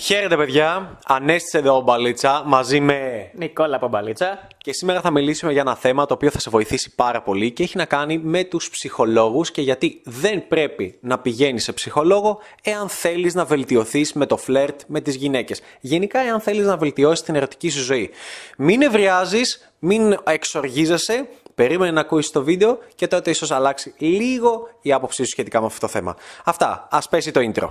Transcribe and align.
Χαίρετε 0.00 0.36
παιδιά, 0.36 0.98
Ανέστησε 1.06 1.58
εδώ 1.58 1.76
ο 1.76 1.80
Μπαλίτσα 1.80 2.42
μαζί 2.46 2.80
με... 2.80 3.30
Νικόλα 3.34 3.78
Παμπαλίτσα. 3.78 4.48
Και 4.58 4.72
σήμερα 4.72 5.00
θα 5.00 5.10
μιλήσουμε 5.10 5.52
για 5.52 5.60
ένα 5.60 5.76
θέμα 5.76 6.06
το 6.06 6.14
οποίο 6.14 6.30
θα 6.30 6.38
σε 6.38 6.50
βοηθήσει 6.50 6.94
πάρα 6.94 7.22
πολύ 7.22 7.50
και 7.50 7.62
έχει 7.62 7.76
να 7.76 7.84
κάνει 7.84 8.18
με 8.18 8.44
τους 8.44 8.70
ψυχολόγους 8.70 9.50
και 9.50 9.60
γιατί 9.60 10.00
δεν 10.04 10.48
πρέπει 10.48 10.98
να 11.00 11.18
πηγαίνεις 11.18 11.64
σε 11.64 11.72
ψυχολόγο 11.72 12.38
εάν 12.62 12.88
θέλεις 12.88 13.34
να 13.34 13.44
βελτιωθείς 13.44 14.12
με 14.12 14.26
το 14.26 14.36
φλερτ 14.36 14.80
με 14.86 15.00
τις 15.00 15.14
γυναίκες. 15.14 15.60
Γενικά 15.80 16.20
εάν 16.20 16.40
θέλεις 16.40 16.66
να 16.66 16.76
βελτιώσεις 16.76 17.24
την 17.24 17.34
ερωτική 17.34 17.70
σου 17.70 17.82
ζωή. 17.82 18.10
Μην 18.56 18.82
ευριάζεις, 18.82 19.72
μην 19.78 20.16
εξοργίζεσαι, 20.24 21.28
περίμενε 21.54 21.90
να 21.90 22.00
ακούσεις 22.00 22.30
το 22.30 22.42
βίντεο 22.42 22.78
και 22.94 23.06
τότε 23.06 23.30
ίσως 23.30 23.50
αλλάξει 23.50 23.94
λίγο 23.98 24.68
η 24.82 24.92
άποψή 24.92 25.24
σου 25.24 25.30
σχετικά 25.30 25.60
με 25.60 25.66
αυτό 25.66 25.80
το 25.80 25.88
θέμα. 25.88 26.16
Αυτά, 26.44 26.88
ας 26.90 27.08
πέσει 27.08 27.30
το 27.30 27.40
intro. 27.52 27.68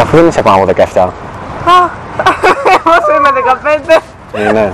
Αφού 0.00 0.16
δεν 0.16 0.26
είσαι 0.28 0.42
πάνω 0.42 0.62
από 0.62 0.72
17. 0.94 1.08
Πόσο 2.84 3.16
είμαι, 3.16 3.30
15. 3.92 4.00
Ε, 4.32 4.52
ναι. 4.52 4.72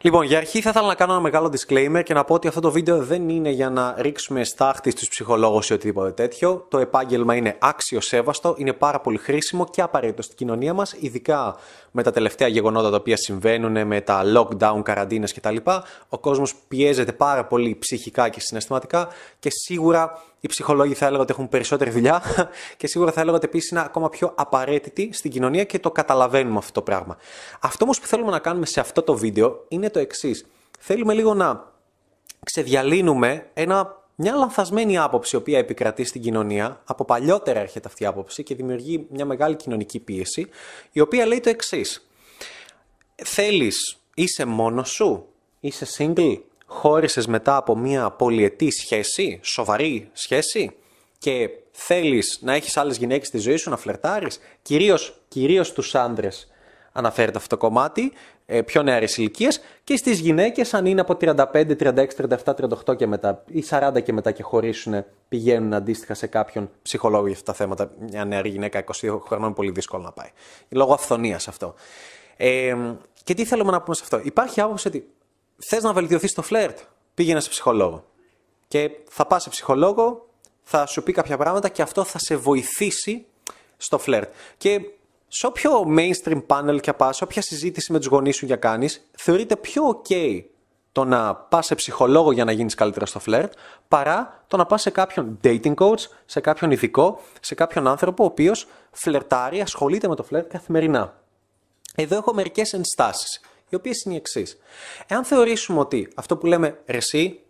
Λοιπόν, 0.00 0.24
για 0.24 0.38
αρχή 0.38 0.60
θα 0.60 0.70
ήθελα 0.70 0.86
να 0.86 0.94
κάνω 0.94 1.12
ένα 1.12 1.20
μεγάλο 1.20 1.52
disclaimer 1.52 2.02
και 2.04 2.14
να 2.14 2.24
πω 2.24 2.34
ότι 2.34 2.48
αυτό 2.48 2.60
το 2.60 2.70
βίντεο 2.70 3.04
δεν 3.04 3.28
είναι 3.28 3.50
για 3.50 3.70
να 3.70 3.94
ρίξουμε 3.98 4.44
στάχτη 4.44 4.90
στους 4.90 5.08
ψυχολόγους 5.08 5.68
ή 5.68 5.72
οτιδήποτε 5.72 6.10
τέτοιο. 6.10 6.66
Το 6.68 6.78
επάγγελμα 6.78 7.34
είναι 7.34 7.56
άξιο 7.58 8.00
σέβαστο, 8.00 8.54
είναι 8.58 8.72
πάρα 8.72 9.00
πολύ 9.00 9.18
χρήσιμο 9.18 9.66
και 9.70 9.82
απαραίτητο 9.82 10.22
στην 10.22 10.36
κοινωνία 10.36 10.74
μας, 10.74 10.94
ειδικά 11.00 11.56
με 11.90 12.02
τα 12.02 12.10
τελευταία 12.10 12.48
γεγονότα 12.48 12.90
τα 12.90 12.96
οποία 12.96 13.16
συμβαίνουν, 13.16 13.86
με 13.86 14.00
τα 14.00 14.22
lockdown, 14.36 14.80
καραντίνες 14.82 15.34
κτλ. 15.34 15.56
Ο 16.08 16.18
κόσμος 16.18 16.54
πιέζεται 16.68 17.12
πάρα 17.12 17.44
πολύ 17.44 17.76
ψυχικά 17.78 18.28
και 18.28 18.40
συναισθηματικά 18.40 19.08
και 19.38 19.50
σίγουρα 19.50 20.20
οι 20.40 20.48
ψυχολόγοι 20.48 20.94
θα 20.94 21.06
έλεγα 21.06 21.22
ότι 21.22 21.32
έχουν 21.32 21.48
περισσότερη 21.48 21.90
δουλειά 21.90 22.22
και 22.76 22.86
σίγουρα 22.86 23.12
θα 23.12 23.20
έλεγα 23.20 23.36
ότι 23.36 23.46
επίσης 23.46 23.70
είναι 23.70 23.80
ακόμα 23.80 24.08
πιο 24.08 24.32
απαραίτητοι 24.34 25.10
στην 25.12 25.30
κοινωνία 25.30 25.64
και 25.64 25.78
το 25.78 25.90
καταλαβαίνουμε 25.90 26.58
αυτό 26.58 26.72
το 26.72 26.82
πράγμα. 26.82 27.16
Αυτό 27.60 27.84
όμως 27.84 28.00
που 28.00 28.06
θέλουμε 28.06 28.30
να 28.30 28.38
κάνουμε 28.38 28.66
σε 28.66 28.80
αυτό 28.80 29.02
το 29.02 29.16
βίντεο 29.16 29.64
είναι 29.68 29.85
το 29.90 29.98
εξής. 29.98 30.46
Θέλουμε 30.78 31.14
λίγο 31.14 31.34
να 31.34 31.72
ξεδιαλύνουμε 32.44 33.50
ένα, 33.54 34.02
μια 34.14 34.34
λανθασμένη 34.34 34.98
άποψη 34.98 35.36
η 35.36 35.38
οποία 35.38 35.58
επικρατεί 35.58 36.04
στην 36.04 36.22
κοινωνία. 36.22 36.82
Από 36.84 37.04
παλιότερα 37.04 37.60
έρχεται 37.60 37.88
αυτή 37.88 38.02
η 38.02 38.06
άποψη 38.06 38.42
και 38.42 38.54
δημιουργεί 38.54 39.06
μια 39.10 39.24
μεγάλη 39.24 39.56
κοινωνική 39.56 39.98
πίεση, 39.98 40.46
η 40.92 41.00
οποία 41.00 41.26
λέει 41.26 41.40
το 41.40 41.48
εξής. 41.48 42.08
Θέλεις, 43.14 43.96
είσαι 44.14 44.44
μόνος 44.44 44.90
σου, 44.90 45.26
είσαι 45.60 45.86
single, 45.98 46.40
χώρισες 46.66 47.26
μετά 47.26 47.56
από 47.56 47.76
μια 47.76 48.10
πολυετή 48.10 48.70
σχέση, 48.70 49.40
σοβαρή 49.42 50.10
σχέση; 50.12 50.76
Και 51.18 51.50
θέλεις 51.70 52.38
να 52.40 52.54
έχεις 52.54 52.76
άλλες 52.76 52.96
γυναίκες 52.96 53.26
στη 53.26 53.38
ζωή 53.38 53.56
σου, 53.56 53.70
να 53.70 53.76
φλερτάρεις, 53.76 54.38
κυρίως, 54.62 55.20
κυρίως 55.28 55.72
τους 55.72 55.94
άντρες 55.94 56.48
αναφέρεται 56.96 57.38
αυτό 57.38 57.56
το 57.56 57.66
κομμάτι, 57.66 58.12
ε, 58.46 58.62
πιο 58.62 58.82
νεαρές 58.82 59.16
ηλικίες 59.16 59.60
και 59.84 59.96
στις 59.96 60.18
γυναίκες 60.18 60.74
αν 60.74 60.86
είναι 60.86 61.00
από 61.00 61.14
35, 61.14 61.76
36, 61.76 62.14
37, 62.14 62.54
38 62.54 62.96
και 62.96 63.06
μετά 63.06 63.44
ή 63.46 63.64
40 63.70 64.00
και 64.02 64.12
μετά 64.12 64.30
και 64.30 64.42
χωρίσουν 64.42 65.04
πηγαίνουν 65.28 65.74
αντίστοιχα 65.74 66.14
σε 66.14 66.26
κάποιον 66.26 66.70
ψυχολόγο 66.82 67.26
για 67.26 67.34
αυτά 67.34 67.52
τα 67.52 67.58
θέματα. 67.58 67.90
Μια 67.98 68.24
νεαρή 68.24 68.48
γυναίκα 68.48 68.84
22 68.84 69.18
χρονών 69.26 69.46
είναι 69.46 69.54
πολύ 69.54 69.70
δύσκολο 69.70 70.02
να 70.02 70.12
πάει. 70.12 70.30
Λόγω 70.68 70.92
αυθονίας 70.92 71.48
αυτό. 71.48 71.74
Ε, 72.36 72.76
και 73.24 73.34
τι 73.34 73.44
θέλουμε 73.44 73.70
να 73.70 73.82
πούμε 73.82 73.96
σε 73.96 74.02
αυτό. 74.04 74.20
Υπάρχει 74.22 74.60
άποψη 74.60 74.88
ότι 74.88 75.10
Θες 75.58 75.82
να 75.82 75.92
βελτιωθείς 75.92 76.30
στο 76.30 76.42
φλερτ, 76.42 76.78
πήγαινε 77.14 77.40
σε 77.40 77.48
ψυχολόγο. 77.48 78.04
Και 78.68 78.90
θα 79.08 79.26
πας 79.26 79.42
σε 79.42 79.50
ψυχολόγο, 79.50 80.28
θα 80.62 80.86
σου 80.86 81.02
πει 81.02 81.12
κάποια 81.12 81.36
πράγματα 81.36 81.68
και 81.68 81.82
αυτό 81.82 82.04
θα 82.04 82.18
σε 82.18 82.36
βοηθήσει 82.36 83.26
στο 83.76 83.98
φλερτ. 83.98 84.32
Και 84.56 84.80
σε 85.38 85.46
όποιο 85.46 85.84
mainstream 85.96 86.42
panel 86.46 86.80
και 86.80 86.92
πα, 86.92 87.14
όποια 87.22 87.42
συζήτηση 87.42 87.92
με 87.92 87.98
τους 87.98 88.06
γονείς 88.06 88.36
σου 88.36 88.46
για 88.46 88.56
κάνεις, 88.56 89.08
θεωρείται 89.16 89.56
πιο 89.56 90.02
ok 90.04 90.42
το 90.92 91.04
να 91.04 91.34
πας 91.34 91.66
σε 91.66 91.74
ψυχολόγο 91.74 92.32
για 92.32 92.44
να 92.44 92.52
γίνεις 92.52 92.74
καλύτερα 92.74 93.06
στο 93.06 93.18
φλερτ, 93.18 93.52
παρά 93.88 94.44
το 94.46 94.56
να 94.56 94.66
πας 94.66 94.82
σε 94.82 94.90
κάποιον 94.90 95.38
dating 95.44 95.74
coach, 95.74 95.98
σε 96.24 96.40
κάποιον 96.40 96.70
ειδικό, 96.70 97.20
σε 97.40 97.54
κάποιον 97.54 97.86
άνθρωπο 97.86 98.22
ο 98.22 98.26
οποίος 98.26 98.66
φλερτάρει, 98.90 99.60
ασχολείται 99.60 100.08
με 100.08 100.14
το 100.14 100.22
φλερτ 100.22 100.52
καθημερινά. 100.52 101.22
Εδώ 101.94 102.16
έχω 102.16 102.34
μερικές 102.34 102.72
ενστάσεις 102.72 103.40
οι 103.68 103.74
οποίες 103.74 104.02
είναι 104.02 104.14
οι 104.14 104.16
εξής. 104.16 104.58
Εάν 105.06 105.24
θεωρήσουμε 105.24 105.80
ότι 105.80 106.08
αυτό 106.14 106.36
που 106.36 106.46
λέμε 106.46 106.78
ρεσί, 106.86 107.40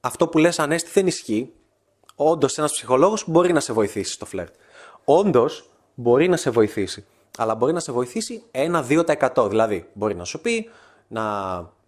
αυτό 0.00 0.28
που 0.28 0.38
λες 0.38 0.58
ανέστη 0.58 0.90
δεν 0.92 1.06
ισχύει, 1.06 1.52
όντως 2.14 2.58
ένας 2.58 2.72
ψυχολόγος 2.72 3.24
μπορεί 3.26 3.52
να 3.52 3.60
σε 3.60 3.72
βοηθήσει 3.72 4.12
στο 4.12 4.26
φλερτ. 4.26 4.54
Όντως 5.04 5.69
μπορεί 6.00 6.28
να 6.28 6.36
σε 6.36 6.50
βοηθήσει. 6.50 7.06
Αλλά 7.38 7.54
μπορεί 7.54 7.72
να 7.72 7.80
σε 7.80 7.92
βοηθήσει 7.92 8.42
1-2%. 8.52 9.48
Δηλαδή, 9.48 9.88
μπορεί 9.92 10.14
να 10.14 10.24
σου 10.24 10.40
πει 10.40 10.70
να 11.08 11.24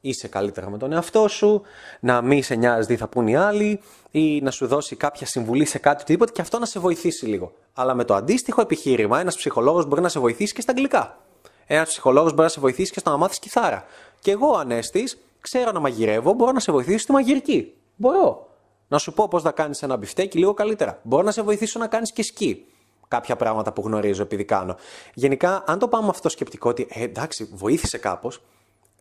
είσαι 0.01 0.29
καλύτερα 0.29 0.71
με 0.71 0.79
τον 0.79 0.93
εαυτό 0.93 1.29
σου, 1.29 1.63
να 2.01 2.23
μην 2.23 2.43
σε 2.43 2.55
νοιάζει 2.55 2.87
τι 2.87 2.97
θα 2.97 3.09
πούν 3.09 3.27
οι 3.27 3.37
άλλοι, 3.37 3.81
ή 4.11 4.41
να 4.41 4.51
σου 4.51 4.67
δώσει 4.67 4.97
κάποια 4.97 5.27
συμβουλή 5.27 5.65
σε 5.65 5.79
κάτι 5.79 6.03
οτιδήποτε 6.03 6.33
και 6.33 6.41
αυτό 6.41 6.59
να 6.59 6.67
σε 6.67 6.81
βοηθήσει 6.81 7.27
λίγο. 7.27 7.53
Αλλά 7.73 7.95
με 7.95 8.05
το 8.05 8.15
αντίστοιχο 8.15 8.61
επιχείρημα, 8.61 9.21
ένας 9.21 9.37
ψυχολόγος 9.37 9.87
μπορεί 9.87 10.01
να 10.01 10.09
σε 10.09 10.21
βοηθήσει 10.21 10.55
και 10.55 10.61
στα 10.61 10.71
αγγλικά. 10.71 11.19
Ένας 11.67 11.89
ψυχολόγος 11.89 12.31
μπορεί 12.31 12.43
να 12.43 12.49
σε 12.49 12.61
βοηθήσει 12.61 12.93
και 12.93 12.99
στο 12.99 13.11
να 13.11 13.17
μάθεις 13.17 13.39
κιθάρα. 13.39 13.85
Και 14.21 14.31
εγώ, 14.31 14.53
ανέστης, 14.53 15.19
ξέρω 15.41 15.73
να 15.73 15.81
μαγειρεύω, 15.81 16.33
μπορώ 16.33 16.53
να 16.53 16.61
σε 16.61 16.73
βοηθήσω 16.73 16.99
στη 16.99 17.13
μαγειρική. 17.13 17.73
Μπορώ. 17.97 18.49
Να 18.89 18.99
σου 18.99 19.13
πω 19.13 19.29
πώς 19.29 19.43
να 19.43 19.51
κάνεις 19.51 19.83
ένα 19.83 19.97
μπιφτέκι 19.97 20.39
λίγο 20.39 20.55
καλύτερα. 20.55 21.01
Μπορώ 21.03 21.23
να 21.23 21.31
σε 21.31 21.43
βοηθήσω 21.43 21.79
να 21.79 21.87
κάνεις 21.87 22.13
και 22.13 22.23
σκι. 22.23 22.67
Κάποια 23.13 23.37
πράγματα 23.37 23.73
που 23.73 23.83
γνωρίζω 23.85 24.23
επειδή 24.23 24.45
κάνω. 24.45 24.77
Γενικά, 25.15 25.65
αν 25.67 25.79
το 25.79 25.89
πάμε 25.89 26.05
με 26.05 26.11
αυτό 26.11 26.23
το 26.23 26.29
σκεπτικό 26.29 26.69
ότι 26.69 26.87
ε, 26.91 27.03
εντάξει, 27.03 27.49
βοήθησε 27.53 27.99
κάπως, 27.99 28.43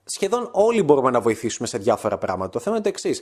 σχεδόν 0.04 0.50
όλοι 0.52 0.84
μπορούμε 0.84 1.12
να 1.12 1.22
βοηθήσουμε 1.22 1.68
σε 1.68 1.78
διάφορα 1.78 2.18
πράγματα. 2.18 2.50
Το 2.50 2.60
θέμα 2.60 2.76
είναι 2.76 2.84
το 2.84 2.90
εξής. 2.90 3.22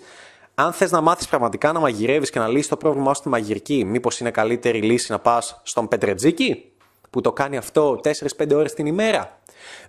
Αν 0.55 0.73
θες 0.73 0.91
να 0.91 1.01
μάθεις 1.01 1.27
πραγματικά 1.27 1.71
να 1.71 1.79
μαγειρεύεις 1.79 2.29
και 2.29 2.39
να 2.39 2.47
λύσεις 2.47 2.67
το 2.67 2.77
πρόβλημά 2.77 3.13
σου 3.13 3.19
στη 3.19 3.29
μαγειρική, 3.29 3.85
μήπως 3.85 4.19
είναι 4.19 4.31
καλύτερη 4.31 4.81
λύση 4.81 5.11
να 5.11 5.19
πας 5.19 5.61
στον 5.63 5.87
Πετρετζίκι, 5.87 6.71
που 7.09 7.21
το 7.21 7.31
κάνει 7.31 7.57
αυτό 7.57 7.99
4-5 8.37 8.55
ώρες 8.55 8.73
την 8.73 8.85
ημέρα; 8.85 9.39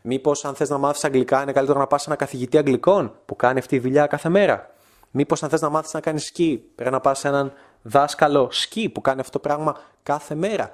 Μήπως 0.03 0.45
αν 0.45 0.55
θες 0.55 0.69
να 0.69 0.79
μάθεις 0.79 1.05
αγγλικά, 1.05 1.43
είναι 1.43 1.53
καλύτερο 1.53 1.79
να 1.79 1.87
πας 1.87 2.03
σε 2.03 2.09
ένα 2.09 2.19
καθηγητή 2.19 2.59
αγγλικών 2.59 3.15
που 3.27 3.37
κάνει 3.37 3.59
αυτή 3.59 3.77
τη 3.77 3.83
δουλειά 3.83 4.07
κάθε 4.07 4.29
μέρα; 4.29 4.71
Μήπως 5.11 5.43
αν 5.43 5.49
θες 5.49 5.61
να 5.61 5.69
μάθεις 5.69 5.93
να 5.93 6.01
κάνεις 6.01 6.25
σκι, 6.25 6.63
πρέπει 6.75 6.91
να 6.91 7.01
πας 7.01 7.19
σε 7.19 7.29
έναν 7.29 7.53
δάσκαλο 7.83 8.49
σκι 8.51 8.89
που 8.89 9.01
κάνει 9.01 9.21
αυτό 9.21 9.33
το 9.33 9.39
πράγμα 9.39 9.77
κάθε 10.03 10.35
μέρα. 10.35 10.71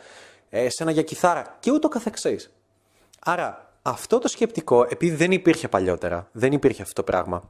Ε, 0.48 0.68
σε 0.68 0.82
ένα 0.82 0.92
για 0.92 1.02
κιθάρα 1.02 1.56
και 1.60 1.70
ούτω 1.70 1.88
καθεξής. 1.88 2.50
Άρα 3.20 3.72
αυτό 3.82 4.18
το 4.18 4.28
σκεπτικό, 4.28 4.82
επειδή 4.82 5.14
δεν 5.16 5.32
υπήρχε 5.32 5.68
παλιότερα, 5.68 6.28
δεν 6.32 6.52
υπήρχε 6.52 6.82
αυτό 6.82 6.94
το 6.94 7.02
πράγμα 7.02 7.42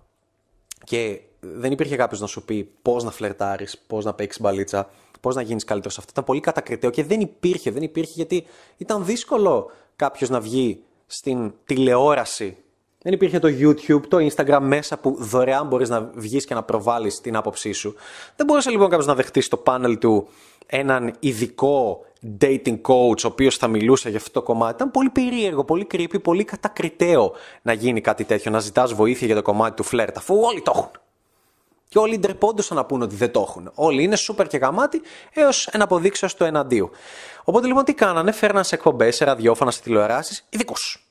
και 0.85 1.21
δεν 1.41 1.73
υπήρχε 1.73 1.97
κάποιος 1.97 2.21
να 2.21 2.27
σου 2.27 2.45
πει 2.45 2.73
πώς 2.83 3.05
να 3.05 3.11
φλερτάρεις, 3.11 3.79
πώς 3.87 4.05
να 4.05 4.15
παίξεις 4.15 4.41
μπαλίτσα, 4.41 4.91
πώς 5.21 5.35
να 5.35 5.43
γίνεις 5.43 5.65
καλύτερος 5.65 5.95
σε 5.95 6.01
αυτό. 6.01 6.13
Ήταν 6.13 6.25
πολύ 6.25 6.41
κατακριτέο 6.41 6.91
και 6.91 7.05
δεν 7.05 7.21
υπήρχε. 7.21 7.71
Δεν 7.71 7.83
υπήρχε 7.83 8.13
γιατί 8.15 8.47
ήταν 8.77 9.05
δύσκολο 9.05 9.71
κάποιος 9.97 10.31
να 10.31 10.41
βγει 10.41 10.83
στην 11.07 11.55
τηλεόραση. 11.65 12.57
Δεν 13.03 13.13
υπήρχε 13.13 13.39
το 13.39 13.49
YouTube, 13.49 14.03
το 14.09 14.17
Instagram 14.17 14.59
μέσα 14.61 14.99
που 14.99 15.17
δωρεάν 15.19 15.67
μπορείς 15.67 15.89
να 15.89 16.11
βγεις 16.15 16.45
και 16.45 16.55
να 16.55 16.63
προβάλλεις 16.63 17.21
την 17.21 17.37
άποψή 17.37 17.73
σου. 17.73 17.95
Δεν 18.37 18.47
μπορούσε 18.47 18.71
λοιπόν 18.71 18.89
κάποιος 18.89 19.07
να 19.07 19.15
δεχτεί 19.15 19.41
στο 19.41 19.57
πάνελ 19.57 19.99
του 19.99 20.29
έναν 20.67 21.15
ειδικό 21.19 22.05
dating 22.41 22.81
coach 22.81 23.25
ο 23.25 23.27
οποίος 23.27 23.57
θα 23.57 23.69
μιλούσε 23.69 24.09
για 24.09 24.19
αυτό 24.19 24.31
το 24.31 24.43
κομμάτι. 24.43 24.75
Ήταν 24.75 24.91
πολύ 24.91 25.11
περίεργο, 25.11 25.65
πολύ 25.65 25.87
creepy, 25.93 26.23
πολύ 26.23 26.45
κατακριτέο 26.45 27.33
να 27.63 27.73
γίνει 27.73 28.01
κάτι 28.01 28.25
τέτοιο, 28.25 28.51
να 28.51 28.59
ζητάς 28.59 28.95
βοήθεια 28.95 29.27
για 29.27 29.37
το 29.37 29.43
κομμάτι 29.43 29.77
του 29.77 29.83
φλερτ, 29.83 30.17
αφού 30.17 30.41
όλοι 30.41 30.63
το 30.63 30.73
έχουν. 30.75 30.91
Και 31.89 31.99
όλοι 31.99 32.19
ντρεπόντουσαν 32.19 32.77
να 32.77 32.85
πούνε 32.85 33.05
ότι 33.05 33.15
δεν 33.15 33.33
το 33.33 33.41
έχουν. 33.41 33.71
Όλοι 33.75 34.03
είναι 34.03 34.17
σούπερ 34.17 34.47
και 34.47 34.57
γαμάτι 34.57 35.03
έως 35.33 35.67
ένα 35.67 35.85
αποδείξεω 35.85 36.29
του 36.37 36.45
εναντίου. 36.45 36.91
Οπότε 37.45 37.67
λοιπόν 37.67 37.85
τι 37.85 37.95
κάνανε, 37.95 38.33
φέρναν 38.33 38.65
σε 38.65 38.75
εκπομπές, 38.75 39.17
σε 39.17 39.25
ραδιόφωνα, 39.25 39.71
σε 39.71 39.83
τηλεοράσεις 39.83 40.47
ειδικούς. 40.49 41.06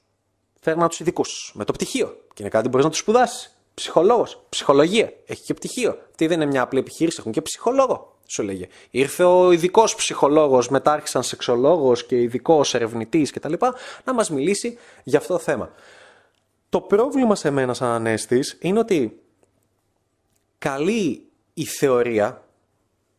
Φέρναν 0.66 0.88
τους 0.90 1.00
ειδικούς 1.00 1.52
με 1.56 1.64
το 1.64 1.72
πτυχίο. 1.72 2.08
Και 2.08 2.42
είναι 2.42 2.50
κάτι 2.50 2.64
που 2.64 2.70
μπορείς 2.70 2.86
να 2.86 2.92
τους 2.92 3.00
σπουδάσεις. 3.00 3.58
Ψυχολόγος, 3.74 4.46
ψυχολογία, 4.50 5.14
έχει 5.26 5.44
και 5.44 5.54
πτυχίο. 5.54 5.98
Τι 6.16 6.28
δεν 6.28 6.42
είναι 6.42 6.50
μια 6.50 6.62
απλή 6.62 6.80
επιχείρηση, 6.80 7.18
έχουν 7.20 7.32
και 7.32 7.42
ψυχολόγο. 7.42 8.20
Σου 8.26 8.44
λέγε. 8.44 8.68
Ήρθε 8.90 9.24
ο 9.24 9.52
ειδικός 9.52 9.96
ψυχολόγος, 9.96 10.70
μετά 10.70 10.92
άρχισαν 10.92 11.24
σεξολόγος 11.24 12.06
και 12.06 12.22
ειδικός 12.22 12.74
ερευνητής 12.74 13.32
κτλ. 13.32 13.54
να 14.04 14.14
μας 14.14 14.30
μιλήσει 14.30 14.78
για 15.04 15.20
αυτό 15.20 15.34
το 15.34 15.40
θέμα. 15.40 15.72
Το 16.70 16.82
πρόβλημα 16.82 17.36
σε 17.36 17.50
μένα 17.50 17.74
σαν 17.74 17.90
ανέστης 17.90 18.58
είναι 18.62 18.80
ότι 18.80 19.20
καλή 20.58 21.28
η 21.54 21.66
θεωρία. 21.66 22.45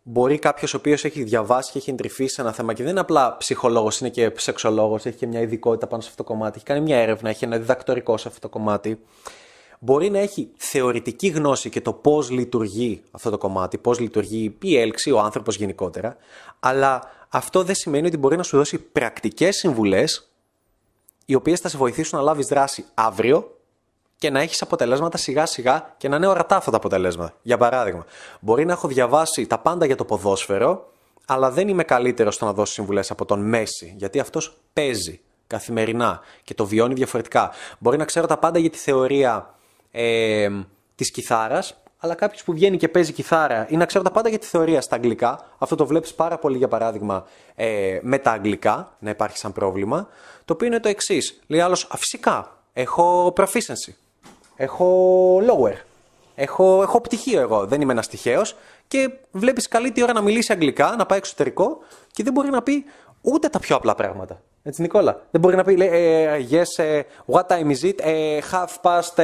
Μπορεί 0.09 0.39
κάποιος 0.39 0.75
ο 0.75 0.77
οποίος 0.77 1.05
έχει 1.05 1.23
διαβάσει 1.23 1.73
και 1.73 1.79
έχει 1.79 1.91
εντρυφήσει 1.91 2.35
σε 2.35 2.41
ένα 2.41 2.53
θέμα 2.53 2.73
και 2.73 2.83
δεν 2.83 2.91
είναι 2.91 3.01
απλά 3.01 3.37
ψυχολόγος, 3.37 4.01
είναι 4.01 4.11
και 4.11 4.33
σεξολόγος, 4.37 5.07
έχει 5.07 5.17
και 5.17 5.27
μια 5.27 5.41
ειδικότητα 5.41 5.87
πάνω 5.87 6.03
σε 6.03 6.09
αυτό 6.11 6.23
το 6.23 6.29
κομμάτι, 6.29 6.57
έχει 6.57 6.65
κάνει 6.65 6.81
μια 6.81 6.97
έρευνα, 6.97 7.29
έχει 7.29 7.45
ένα 7.45 7.59
διδακτορικό 7.59 8.17
σε 8.17 8.29
αυτό 8.29 8.41
το 8.41 8.49
κομμάτι. 8.49 9.01
μπορεί 9.79 10.11
να 10.11 10.19
έχει 10.19 10.51
θεωρητική 10.57 11.29
γνώση 11.29 11.71
και 11.71 11.81
το 11.81 11.93
πώς 11.93 12.31
λειτουργεί 12.31 13.03
αυτό 13.11 13.31
το 13.31 13.39
κομμάτι, 13.39 13.79
πώς 13.79 13.99
λειτουργεί 13.99 14.57
η 14.63 14.79
έλξη, 14.79 15.11
ο 15.11 15.19
άνθρωπος 15.19 15.57
γενικότερα, 15.57 16.17
αλλά 16.61 17.03
αυτό 17.29 17.63
δεν 17.63 17.75
σημαίνει 17.75 18.07
ότι 18.07 18.17
μπορεί 18.17 18.37
να 18.37 18.43
σου 18.43 18.57
δώσει 18.57 18.79
πρακτικές 18.79 19.57
συμβουλές, 19.57 20.31
οι 21.25 21.35
οποίες 21.35 21.61
θα 21.61 21.69
σε 21.69 21.77
βοηθήσουν 21.77 22.19
να 22.19 22.25
λάβεις 22.25 22.47
δράση 22.47 22.85
αύριο 22.95 23.56
και 24.19 24.31
να 24.31 24.41
έχεις 24.41 24.63
αποτελέσματα 24.63 25.17
σιγά 25.17 25.47
σιγά 25.47 25.95
και 25.97 26.09
να 26.09 26.17
είναι 26.17 26.27
ορατά 26.27 26.57
αυτά 26.57 26.71
τα 26.71 26.77
αποτελέσματα. 26.77 27.35
Για 27.43 27.57
παράδειγμα, 27.57 28.05
μπορεί 28.41 28.65
να 28.65 28.73
έχω 28.73 28.89
διαβάσει 28.89 29.47
τα 29.47 29.59
πάντα 29.59 29.87
για 29.87 29.97
το 29.97 30.05
ποδόσφαιρο, 30.05 30.93
αλλά 31.27 31.51
δεν 31.51 31.69
είμαι 31.69 31.83
καλύτερος 31.83 32.35
στο 32.35 32.45
να 32.45 32.53
δώσω 32.53 32.73
συμβουλές 32.73 33.11
από 33.11 33.25
τον 33.25 33.41
Μέση, 33.41 33.95
γιατί 33.97 34.21
αυτός 34.21 34.57
παίζει 34.73 35.21
καθημερινά 35.47 36.21
και 36.45 36.55
το 36.55 36.67
βιώνει 36.67 36.95
διαφορετικά. 36.95 37.51
Μπορεί 37.79 37.97
να 37.97 38.05
ξέρω 38.05 38.27
τα 38.27 38.37
πάντα 38.37 38.59
για 38.59 38.71
τη 38.71 38.79
θεωρία 38.79 39.55
ε, 39.91 40.49
της 40.95 41.11
κιθάρας, 41.11 41.77
αλλά 41.99 42.15
κάποιος 42.15 42.45
που 42.45 42.53
βγαίνει 42.53 42.77
και 42.77 42.89
παίζει 42.89 43.13
κιθάρα 43.13 43.67
ή 43.71 43.77
να 43.77 43.85
ξέρω 43.85 44.05
τα 44.05 44.11
πάντα 44.11 44.29
για 44.29 44.39
τη 44.39 44.47
θεωρία 44.47 44.81
στα 44.81 44.95
αγγλικά, 44.95 45.51
αυτό 45.59 45.77
το 45.77 45.87
βλέπεις 45.87 46.15
πάρα 46.15 46.39
πολύ 46.39 46.57
για 46.57 46.69
παράδειγμα 46.69 47.27
ε, 47.55 47.99
με 48.03 48.19
τα 48.19 48.31
αγγλικά, 48.31 48.97
να 48.99 49.11
υπάρχει 49.11 49.39
σαν 49.39 49.53
πρόβλημα, 49.53 50.09
το 50.45 50.53
οποίο 50.53 50.67
είναι 50.67 50.81
το 50.81 50.89
εξής. 50.89 51.41
Λέει 51.47 51.61
άλλος, 51.61 51.89
φυσικά, 51.97 52.63
έχω 52.73 53.33
proficiency, 53.37 53.93
έχω 54.57 55.39
lower, 55.39 55.75
έχω, 56.35 56.83
έχω 56.83 57.01
πτυχίο 57.01 57.41
εγώ, 57.41 57.67
δεν 57.67 57.81
είμαι 57.81 57.93
ένας 57.93 58.09
τυχαίος 58.09 58.57
και 58.89 59.11
βλέπεις 59.31 59.69
καλή 59.69 59.93
τη 59.93 60.03
ώρα 60.03 60.13
να 60.13 60.21
μιλήσει 60.21 60.53
αγγλικά, 60.53 60.95
να 60.99 61.07
πάει 61.07 61.19
εξωτερικό 61.19 61.79
και 62.13 62.23
δεν 62.23 62.33
μπορεί 62.33 62.51
να 62.51 62.63
πει 62.63 62.85
ούτε 63.21 63.49
τα 63.49 63.59
πιο 63.59 63.77
απλά 63.77 63.95
πράγματα. 63.95 64.41
Έτσι, 64.63 64.83
Νικόλα; 64.83 65.21
Δεν 65.31 65.41
μπορεί 65.41 65.57
να 65.57 65.65
πει, 65.65 65.77
λέει, 65.77 65.89
ε, 65.93 66.47
yes, 66.51 66.85
ε, 66.85 67.01
what 67.27 67.47
time 67.47 67.71
is 67.71 67.85
it, 67.85 67.95
ε, 68.01 68.39
half 68.53 68.81
past 68.83 69.15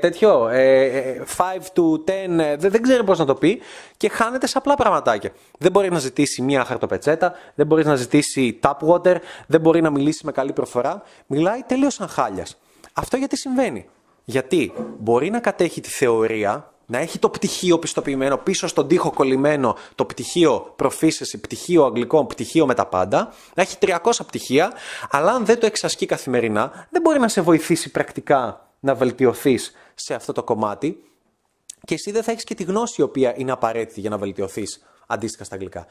τέτοιο, 0.00 0.48
5 0.48 1.60
to 1.74 1.82
10, 2.04 2.56
δεν, 2.58 2.70
δεν 2.70 2.82
ξέρει 2.82 3.04
πώς 3.04 3.18
να 3.18 3.24
το 3.24 3.34
πει 3.34 3.60
και 3.96 4.08
χάνεται 4.08 4.46
σε 4.46 4.58
απλά 4.58 4.74
πραγματάκια. 4.74 5.30
Δεν 5.58 5.70
μπορείς 5.70 5.90
να 5.90 5.98
ζητήσει 5.98 6.42
μία 6.42 6.64
χαρτοπετσέτα, 6.64 7.34
δεν 7.54 7.66
μπορείς 7.66 7.86
να 7.86 7.94
ζητήσει 7.94 8.58
tap 8.62 8.88
water, 8.88 9.16
δεν 9.46 9.60
μπορεί 9.60 9.80
να 9.80 9.90
μιλήσει 9.90 10.26
με 10.26 10.32
καλή 10.32 10.52
προφορά. 10.52 11.02
Μιλάει 11.26 11.62
τελείως 11.66 11.94
σαν 11.94 12.08
χάλιας. 12.08 12.56
Αυτό 12.92 13.16
γιατί 13.16 13.36
συμβαίνει; 13.36 13.88
Γιατί 14.28 14.72
μπορεί 14.98 15.30
να 15.30 15.40
κατέχει 15.40 15.80
τη 15.80 15.88
θεωρία, 15.88 16.72
να 16.86 16.98
έχει 16.98 17.18
το 17.18 17.30
πτυχίο 17.30 17.78
πιστοποιημένο 17.78 18.36
πίσω 18.36 18.66
στον 18.66 18.88
τοίχο 18.88 19.10
κολλημένο, 19.10 19.76
το 19.94 20.04
πτυχίο 20.04 20.72
προφήσεση, 20.76 21.40
πτυχίο 21.40 21.84
αγγλικών, 21.84 22.26
πτυχίο 22.26 22.66
με 22.66 22.74
τα 22.74 22.86
πάντα, 22.86 23.32
να 23.54 23.62
έχει 23.62 23.76
300 23.80 23.96
πτυχία, 24.26 24.72
αλλά 25.10 25.32
αν 25.32 25.44
δεν 25.44 25.60
το 25.60 25.66
εξασκεί 25.66 26.06
καθημερινά, 26.06 26.86
δεν 26.90 27.02
μπορεί 27.02 27.18
να 27.18 27.28
σε 27.28 27.40
βοηθήσει 27.40 27.90
πρακτικά 27.90 28.70
να 28.80 28.94
βελτιωθείς 28.94 29.72
σε 29.94 30.14
αυτό 30.14 30.32
το 30.32 30.42
κομμάτι 30.42 31.02
και 31.84 31.94
εσύ 31.94 32.10
δεν 32.10 32.22
θα 32.22 32.30
έχεις 32.30 32.44
και 32.44 32.54
τη 32.54 32.62
γνώση 32.62 33.00
η 33.00 33.04
οποία 33.04 33.34
είναι 33.36 33.52
απαραίτητη 33.52 34.00
για 34.00 34.10
να 34.10 34.18
βελτιωθείς 34.18 34.86
αντίστοιχα 35.06 35.44
στα 35.44 35.54
αγγλικά. 35.54 35.86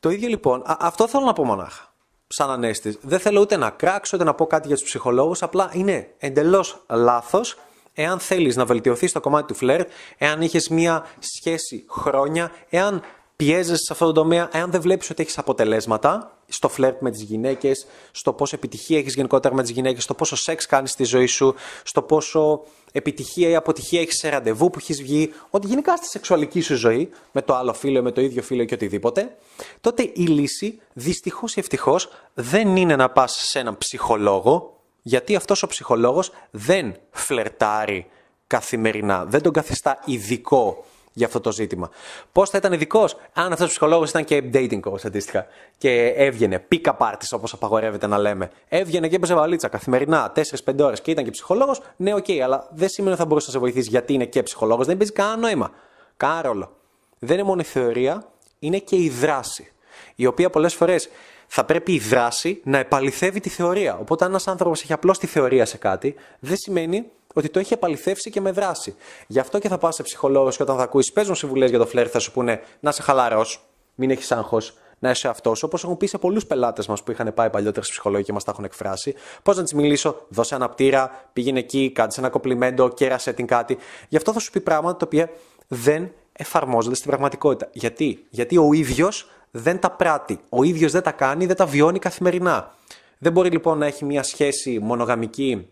Το 0.00 0.10
ίδιο 0.10 0.28
λοιπόν, 0.28 0.62
αυτό 0.66 1.08
θέλω 1.08 1.24
να 1.24 1.32
πω 1.32 1.44
μονάχα. 1.44 1.92
Σαν 2.26 2.50
ανέστη. 2.50 2.98
Δεν 3.02 3.18
θέλω 3.18 3.40
ούτε 3.40 3.56
να 3.56 3.70
κράξω, 3.70 4.16
ούτε 4.16 4.24
να 4.24 4.34
πω 4.34 4.46
κάτι 4.46 4.66
για 4.66 4.76
τους 4.76 4.84
ψυχολόγους. 4.84 5.42
Απλά 5.42 5.70
είναι 5.72 6.14
εντελώς 6.18 6.84
λάθος 6.88 7.56
εάν 8.00 8.18
θέλεις 8.18 8.56
να 8.56 8.64
βελτιωθείς 8.64 9.10
στο 9.10 9.20
κομμάτι 9.20 9.46
του 9.46 9.54
φλερτ, 9.54 9.88
εάν 10.18 10.42
είχες 10.42 10.68
μία 10.68 11.06
σχέση 11.18 11.84
χρόνια, 11.88 12.50
εάν 12.68 13.02
πιέζεσαι 13.36 13.84
σε 13.84 13.92
αυτό 13.92 14.06
το 14.06 14.12
τομέα, 14.12 14.48
εάν 14.52 14.70
δεν 14.70 14.80
βλέπεις 14.80 15.10
ότι 15.10 15.22
έχεις 15.22 15.38
αποτελέσματα 15.38 16.38
στο 16.48 16.68
φλερτ 16.68 17.00
με 17.00 17.10
τις 17.10 17.22
γυναίκες, 17.22 17.86
στο 18.10 18.32
πόσο 18.32 18.56
επιτυχία 18.56 18.98
έχεις 18.98 19.14
γενικότερα 19.14 19.54
με 19.54 19.62
τις 19.62 19.70
γυναίκες, 19.70 20.02
στο 20.02 20.14
πόσο 20.14 20.36
σεξ 20.36 20.66
κάνεις 20.66 20.90
στη 20.90 21.04
ζωή 21.04 21.26
σου, 21.26 21.54
στο 21.82 22.02
πόσο 22.02 22.62
επιτυχία 22.92 23.48
ή 23.48 23.54
αποτυχία 23.54 24.00
έχεις 24.00 24.18
σε 24.18 24.28
ραντεβού 24.28 24.70
που 24.70 24.78
έχεις 24.80 25.02
βγει, 25.02 25.32
ότι 25.50 25.66
γενικά 25.66 25.96
στη 25.96 26.06
σεξουαλική 26.06 26.60
σου 26.60 26.74
ζωή, 26.74 27.10
με 27.32 27.42
το 27.42 27.54
άλλο 27.54 27.72
φίλο, 27.72 28.02
με 28.02 28.10
το 28.10 28.20
ίδιο 28.20 28.42
φίλο 28.42 28.64
και 28.64 28.74
οτιδήποτε, 28.74 29.36
τότε 29.80 30.02
η 30.02 30.26
λύση, 30.26 30.80
δυστυχώς 30.92 31.56
ή 31.56 31.60
ευτυχώς, 31.60 32.08
δεν 32.34 32.76
είναι 32.76 32.96
να 32.96 33.10
πας 33.10 33.32
σε 33.32 33.58
έναν 33.58 33.78
ψυχολόγο, 33.78 34.77
γιατί 35.08 35.36
αυτός 35.36 35.62
ο 35.62 35.66
ψυχολόγος 35.66 36.32
δεν 36.50 36.96
φλερτάρει 37.10 38.06
καθημερινά, 38.46 39.24
δεν 39.24 39.42
τον 39.42 39.52
καθιστά 39.52 39.98
ειδικό 40.04 40.84
για 41.12 41.26
αυτό 41.26 41.40
το 41.40 41.52
ζήτημα. 41.52 41.90
Πώς 42.32 42.50
θα 42.50 42.58
ήταν 42.58 42.72
ειδικός, 42.72 43.16
αν 43.32 43.52
αυτός 43.52 43.66
ο 43.66 43.68
ψυχολόγος 43.68 44.10
ήταν 44.10 44.24
και 44.24 44.42
dating 44.52 44.80
coach 44.80 45.04
αντίστοιχα 45.04 45.46
και 45.78 46.06
έβγαινε, 46.16 46.66
pick-up 46.72 46.96
artist 46.98 47.30
όπως 47.30 47.52
απαγορεύεται 47.52 48.06
να 48.06 48.18
λέμε. 48.18 48.50
Έβγαινε 48.68 49.08
και 49.08 49.16
έπαιζε 49.16 49.34
βαλίτσα 49.34 49.68
καθημερινά 49.68 50.32
4-5 50.34 50.40
ώρες 50.80 51.00
και 51.00 51.10
ήταν 51.10 51.24
και 51.24 51.30
ψυχολόγος. 51.30 51.80
Ναι, 51.96 52.14
OK, 52.14 52.24
okay, 52.28 52.38
αλλά 52.38 52.68
δεν 52.70 52.88
σημαίνει 52.88 53.12
ότι 53.12 53.22
θα 53.22 53.28
μπορούσε 53.28 53.46
να 53.46 53.52
σε 53.52 53.58
βοηθήσει 53.58 53.88
γιατί 53.88 54.12
είναι 54.12 54.24
και 54.24 54.42
ψυχολόγος. 54.42 54.86
Δεν 54.86 54.96
παίζει 54.96 55.12
κανένα 55.12 55.36
νόημα. 55.36 55.70
Κανένα 56.16 56.42
ρόλο. 56.42 56.76
Δεν 57.18 57.38
είναι 57.38 57.46
μόνο 57.46 57.60
η 57.60 57.64
θεωρία, 57.64 58.32
είναι 58.58 58.78
και 58.78 58.96
η 58.96 59.08
δράση. 59.08 59.72
Η 60.14 60.26
οποία 60.26 60.50
πολλές 60.50 60.74
φορές 60.74 61.08
θα 61.48 61.64
πρέπει 61.64 61.92
η 61.92 61.98
δράση 61.98 62.60
να 62.64 62.78
επαληθεύει 62.78 63.40
τη 63.40 63.48
θεωρία. 63.48 63.98
Οπότε, 63.98 64.24
αν 64.24 64.30
ένας 64.30 64.48
άνθρωπος 64.48 64.82
έχει 64.82 64.92
απλώς 64.92 65.18
τη 65.18 65.26
θεωρία 65.26 65.64
σε 65.64 65.76
κάτι, 65.76 66.14
δεν 66.38 66.56
σημαίνει 66.56 67.04
ότι 67.34 67.48
το 67.48 67.58
έχει 67.58 67.72
επαληθεύσει 67.72 68.30
και 68.30 68.40
με 68.40 68.50
δράση. 68.50 68.94
Γι' 69.26 69.38
αυτό 69.38 69.58
και 69.58 69.68
θα 69.68 69.78
πας 69.78 69.94
σε 69.94 70.02
ψυχολόγο 70.02 70.50
και 70.50 70.62
όταν 70.62 70.76
θα 70.76 70.82
ακούει, 70.82 71.04
παίζουν 71.12 71.34
συμβουλές 71.34 71.70
για 71.70 71.78
το 71.78 71.86
φλερτ, 71.86 72.08
θα 72.10 72.18
σου 72.18 72.32
πούνε 72.32 72.60
να 72.80 72.92
'σαι 72.92 73.02
χαλαρός, 73.02 73.66
μην 73.94 74.10
έχεις 74.10 74.32
άγχος, 74.32 74.74
να 74.98 75.10
είσαι 75.10 75.28
ο 75.28 75.32
εαυτός. 75.32 75.62
Όπως 75.62 75.84
έχουν 75.84 75.96
πει 75.96 76.06
σε 76.06 76.18
πολλούς 76.18 76.46
πελάτες 76.46 76.86
μας 76.86 77.02
που 77.02 77.10
είχαν 77.10 77.34
πάει 77.34 77.50
παλιότερα 77.50 77.84
σε 77.84 77.90
ψυχολόγους 77.90 78.24
και 78.24 78.32
μας 78.32 78.44
τα 78.44 78.50
έχουν 78.50 78.64
εκφράσει. 78.64 79.14
Πώς 79.42 79.56
να 79.56 79.62
της 79.62 79.72
μιλήσω, 79.72 80.26
δώσε 80.28 80.54
ένα 80.54 80.68
πτήρα, 80.68 81.28
πήγαινε 81.32 81.58
εκεί, 81.58 81.90
κάτσε 81.94 82.20
ένα 82.20 82.28
κοπλιμέντο, 82.28 82.88
κέρασε 82.88 83.32
την 83.32 83.46
κάτι. 83.46 83.78
Γι' 84.08 84.16
αυτό 84.16 84.32
θα 84.32 84.38
σου 84.38 84.50
πει 84.50 84.60
πράγματα 84.60 84.96
τα 84.96 85.06
οποία 85.06 85.30
δεν 85.68 86.12
εφαρμόζονται 86.32 86.94
στην 86.94 87.08
πραγματικότητα. 87.08 87.68
Γιατί, 87.72 88.26
Γιατί 88.30 88.56
ο 88.56 88.72
ίδιος 88.72 89.30
δεν 89.50 89.78
τα 89.80 89.90
πράττει. 89.90 90.40
Ο 90.48 90.62
ίδιος 90.62 90.92
δεν 90.92 91.02
τα 91.02 91.12
κάνει, 91.12 91.46
δεν 91.46 91.56
τα 91.56 91.66
βιώνει 91.66 91.98
καθημερινά. 91.98 92.74
Δεν 93.18 93.32
μπορεί 93.32 93.50
λοιπόν 93.50 93.78
να 93.78 93.86
έχει 93.86 94.04
μια 94.04 94.22
σχέση 94.22 94.78
μονογαμική 94.78 95.68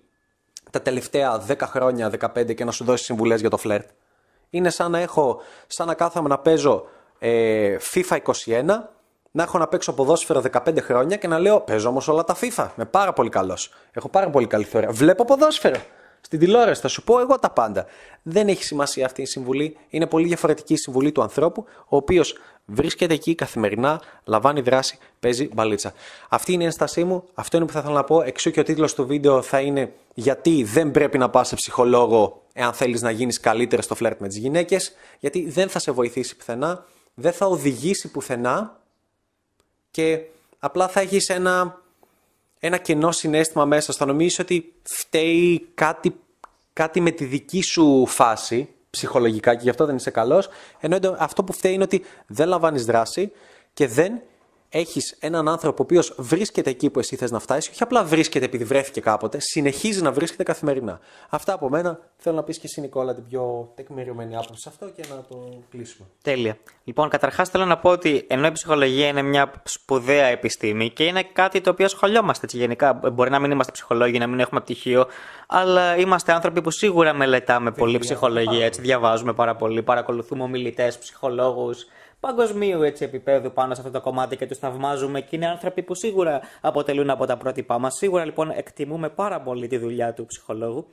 τα 0.71 0.83
τελευταία 0.83 1.45
10 1.49 1.55
χρόνια, 1.61 2.11
15 2.35 2.55
και 2.55 2.65
να 2.65 2.71
σου 2.71 2.85
δώσει 2.85 3.05
συμβουλές 3.05 3.41
για 3.41 3.51
το 3.51 3.57
φλερτ. 3.57 3.89
Είναι 4.51 4.71
σαν 4.71 4.91
να 4.91 4.99
έχω, 4.99 5.41
σαν 5.67 5.87
να 5.87 5.95
κάθομαι 5.95 6.29
να 6.29 6.39
παίζω 6.39 6.87
ε, 7.19 7.77
FIFA 7.93 8.19
21, 8.45 8.65
να 9.31 9.43
έχω 9.43 9.59
να 9.59 9.67
παίξω 9.67 9.93
ποδόσφαιρο 9.93 10.43
15 10.53 10.81
χρόνια 10.81 11.17
και 11.17 11.29
να 11.29 11.39
λέω 11.39 11.61
παίζω 11.61 11.89
όμως 11.89 12.09
όλα 12.09 12.25
τα 12.25 12.37
FIFA. 12.41 12.69
Είμαι 12.77 12.87
πάρα 12.91 13.13
πολύ 13.13 13.29
καλός. 13.29 13.71
Έχω 13.93 14.09
πάρα 14.09 14.31
πολύ 14.31 14.47
καλή 14.47 14.65
θεωρία. 14.65 14.91
Βλέπω 14.91 15.25
ποδόσφαιρο 15.25 15.81
στην 16.27 16.39
τηλεόραση. 16.39 16.81
Θα 16.81 16.89
σου 16.89 17.03
πω 17.03 17.21
εγώ 17.21 17.39
τα 17.39 17.51
πάντα. 17.51 17.87
Δεν 18.23 18.49
έχει 18.49 18.65
σημασία 18.65 19.07
αυτή 19.07 19.23
η 19.23 19.27
συμβουλή. 19.27 19.77
Είναι 19.89 20.07
πολύ 20.07 20.27
διαφορετική 20.27 20.73
η 20.73 20.77
συμβουλή 20.77 21.13
του 21.13 21.23
ανθρώπου, 21.23 21.65
ο 21.89 21.97
οποίος 21.97 22.39
βρίσκεται 22.65 23.15
εκεί 23.15 23.35
καθημερινά, 23.35 24.03
λαμβάνει 24.25 24.61
δράση, 24.61 24.99
παίζει 25.21 25.49
μπαλίτσα. 25.53 25.93
Αυτή 26.29 26.53
είναι 26.53 26.63
η 26.63 26.67
ένστασή 26.67 27.05
μου. 27.05 27.25
Αυτό 27.35 27.57
είναι 27.57 27.67
που 27.67 27.73
θα 27.73 27.79
ήθελα 27.79 27.95
να 27.95 28.05
πω. 28.05 28.23
Εξού 28.23 28.51
και 28.51 28.61
ο 28.61 28.63
τίτλος 28.63 28.95
του 28.95 29.07
βίντεο 29.07 29.43
θα 29.43 29.61
είναι 29.61 29.93
Γιατί 30.15 30.63
δεν 30.65 30.91
πρέπει 30.91 31.19
να 31.19 31.31
πας 31.31 31.49
σε 31.49 31.55
ψυχολόγο 31.55 32.43
εάν 32.53 32.73
θέλεις 32.73 33.03
να 33.03 33.11
γίνεις 33.11 33.41
καλύτερος 33.41 33.85
στο 33.85 33.95
φλερτ 33.95 34.21
με 34.21 34.29
τις 34.29 34.37
γυναίκες. 34.37 34.93
Γιατί 35.19 35.51
δεν 35.51 35.69
θα 35.69 35.79
σε 35.79 35.91
βοηθήσει 35.91 36.37
πουθενά, 36.37 36.85
δεν 37.15 37.33
θα 37.33 37.47
οδηγήσει 37.47 38.11
πουθενά 38.11 38.81
και 39.91 40.21
απλά 40.59 40.89
θα 40.89 41.01
έχεις 41.01 41.29
ένα 41.29 41.81
ένα 42.67 42.77
κενό 42.77 43.13
συνέστημα 43.13 43.65
μέσα. 43.65 43.93
Θα 43.93 44.07
νομίζεις 44.07 44.39
ότι 44.39 44.75
φταίει 44.83 45.69
κάτι, 45.75 46.17
κάτι 46.73 47.01
με 47.01 47.11
τη 47.11 47.25
δική 47.25 47.63
σου 47.63 48.07
φάση 48.07 48.69
ψυχολογικά 48.91 49.55
και 49.55 49.63
γι' 49.63 49.71
αυτό 49.71 49.87
δεν 49.87 49.97
είσαι 49.97 50.11
καλός. 50.11 50.49
Ενώ 50.81 50.99
αυτό 51.19 51.45
που 51.45 51.53
φταίει 51.53 51.73
είναι 51.73 51.83
ότι 51.83 52.05
δεν 52.27 52.49
λαμβάνεις 52.49 52.85
δράση 52.85 53.33
και 53.73 53.87
δεν 53.87 54.23
έχεις 54.77 55.17
έναν 55.21 55.49
άνθρωπο 55.49 55.77
ο 55.79 55.83
οποίος 55.83 56.15
βρίσκεται 56.19 56.71
εκεί 56.71 56.91
που 56.91 56.99
εσύ 56.99 57.17
θες 57.17 57.31
να 57.31 57.39
φτάσεις, 57.39 57.71
όχι 57.71 57.83
απλά 57.83 58.05
βρίσκεται 58.05 58.45
επειδή 58.45 58.65
βρέθηκε 58.65 59.01
κάποτε, 59.01 59.39
συνεχίζει 59.41 60.03
να 60.03 60.13
βρίσκεται 60.13 60.43
καθημερινά. 60.43 61.01
Αυτά 61.29 61.53
από 61.53 61.69
μένα. 61.69 61.99
Θέλω 62.17 62.37
να 62.37 62.43
πεις 62.43 62.59
και 62.59 62.67
εσύ, 62.67 62.81
Νικόλα, 62.81 63.15
την 63.15 63.25
πιο 63.29 63.73
τεκμηριωμένη 63.75 64.37
άποψη 64.37 64.63
σε 64.63 64.69
αυτό 64.69 64.87
και 64.87 65.05
να 65.09 65.17
το 65.29 65.63
κλείσουμε. 65.71 66.09
Τέλεια. 66.23 66.59
Λοιπόν, 66.85 67.09
καταρχάς 67.09 67.49
θέλω 67.49 67.65
να 67.65 67.79
πω 67.79 67.91
ότι 67.91 68.25
ενώ 68.29 68.47
η 68.47 68.53
ψυχολογία 68.53 69.07
είναι 69.07 69.23
μια 69.23 69.53
σπουδαία 69.65 70.25
επιστήμη 70.27 70.91
και 70.91 71.05
είναι 71.05 71.23
κάτι 71.23 71.61
το 71.61 71.71
οποίο 71.71 71.85
ασχολιόμαστε 71.85 72.45
έτσι 72.45 72.57
γενικά. 72.57 72.93
Μπορεί 73.13 73.31
να 73.31 73.39
μην 73.39 73.51
είμαστε 73.51 73.73
ψυχολόγοι, 73.73 74.19
να 74.19 74.27
μην 74.27 74.41
έχουμε 74.41 74.61
πτυχίο, 74.61 75.07
αλλά 75.47 75.97
είμαστε 75.97 76.33
άνθρωποι 76.33 76.63
που 76.63 76.71
σίγουρα 76.71 77.15
μελετάμε 77.15 77.71
πολύ 77.71 77.99
ψυχολογία. 77.99 78.65
Έτσι, 78.65 78.81
διαβάζουμε 78.81 79.33
πάρα 79.33 79.57
πολύ, 79.57 79.83
παρακολουθούμε 79.83 80.43
ομιλητές, 80.43 80.99
ψυχολόγους 80.99 81.87
παγκοσμίου 82.21 82.83
έτσι, 82.83 83.05
επίπεδου 83.05 83.53
πάνω 83.53 83.75
σε 83.75 83.81
αυτό 83.81 83.93
το 83.93 84.01
κομμάτι 84.01 84.37
και 84.37 84.47
τους 84.47 84.59
θαυμάζουμε 84.59 85.21
και 85.21 85.37
είναι 85.37 85.47
άνθρωποι 85.47 85.83
που 85.83 85.95
σίγουρα 85.95 86.41
αποτελούν 86.61 87.11
από 87.11 87.27
τα 87.27 87.37
πρότυπά 87.37 87.79
μας. 87.79 87.95
Σίγουρα 87.95 88.25
λοιπόν 88.25 88.51
εκτιμούμε 88.51 89.09
πάρα 89.09 89.41
πολύ 89.41 89.67
τη 89.67 89.79
δουλειά 89.79 90.13
του 90.13 90.27
ψυχολόγου. 90.27 90.87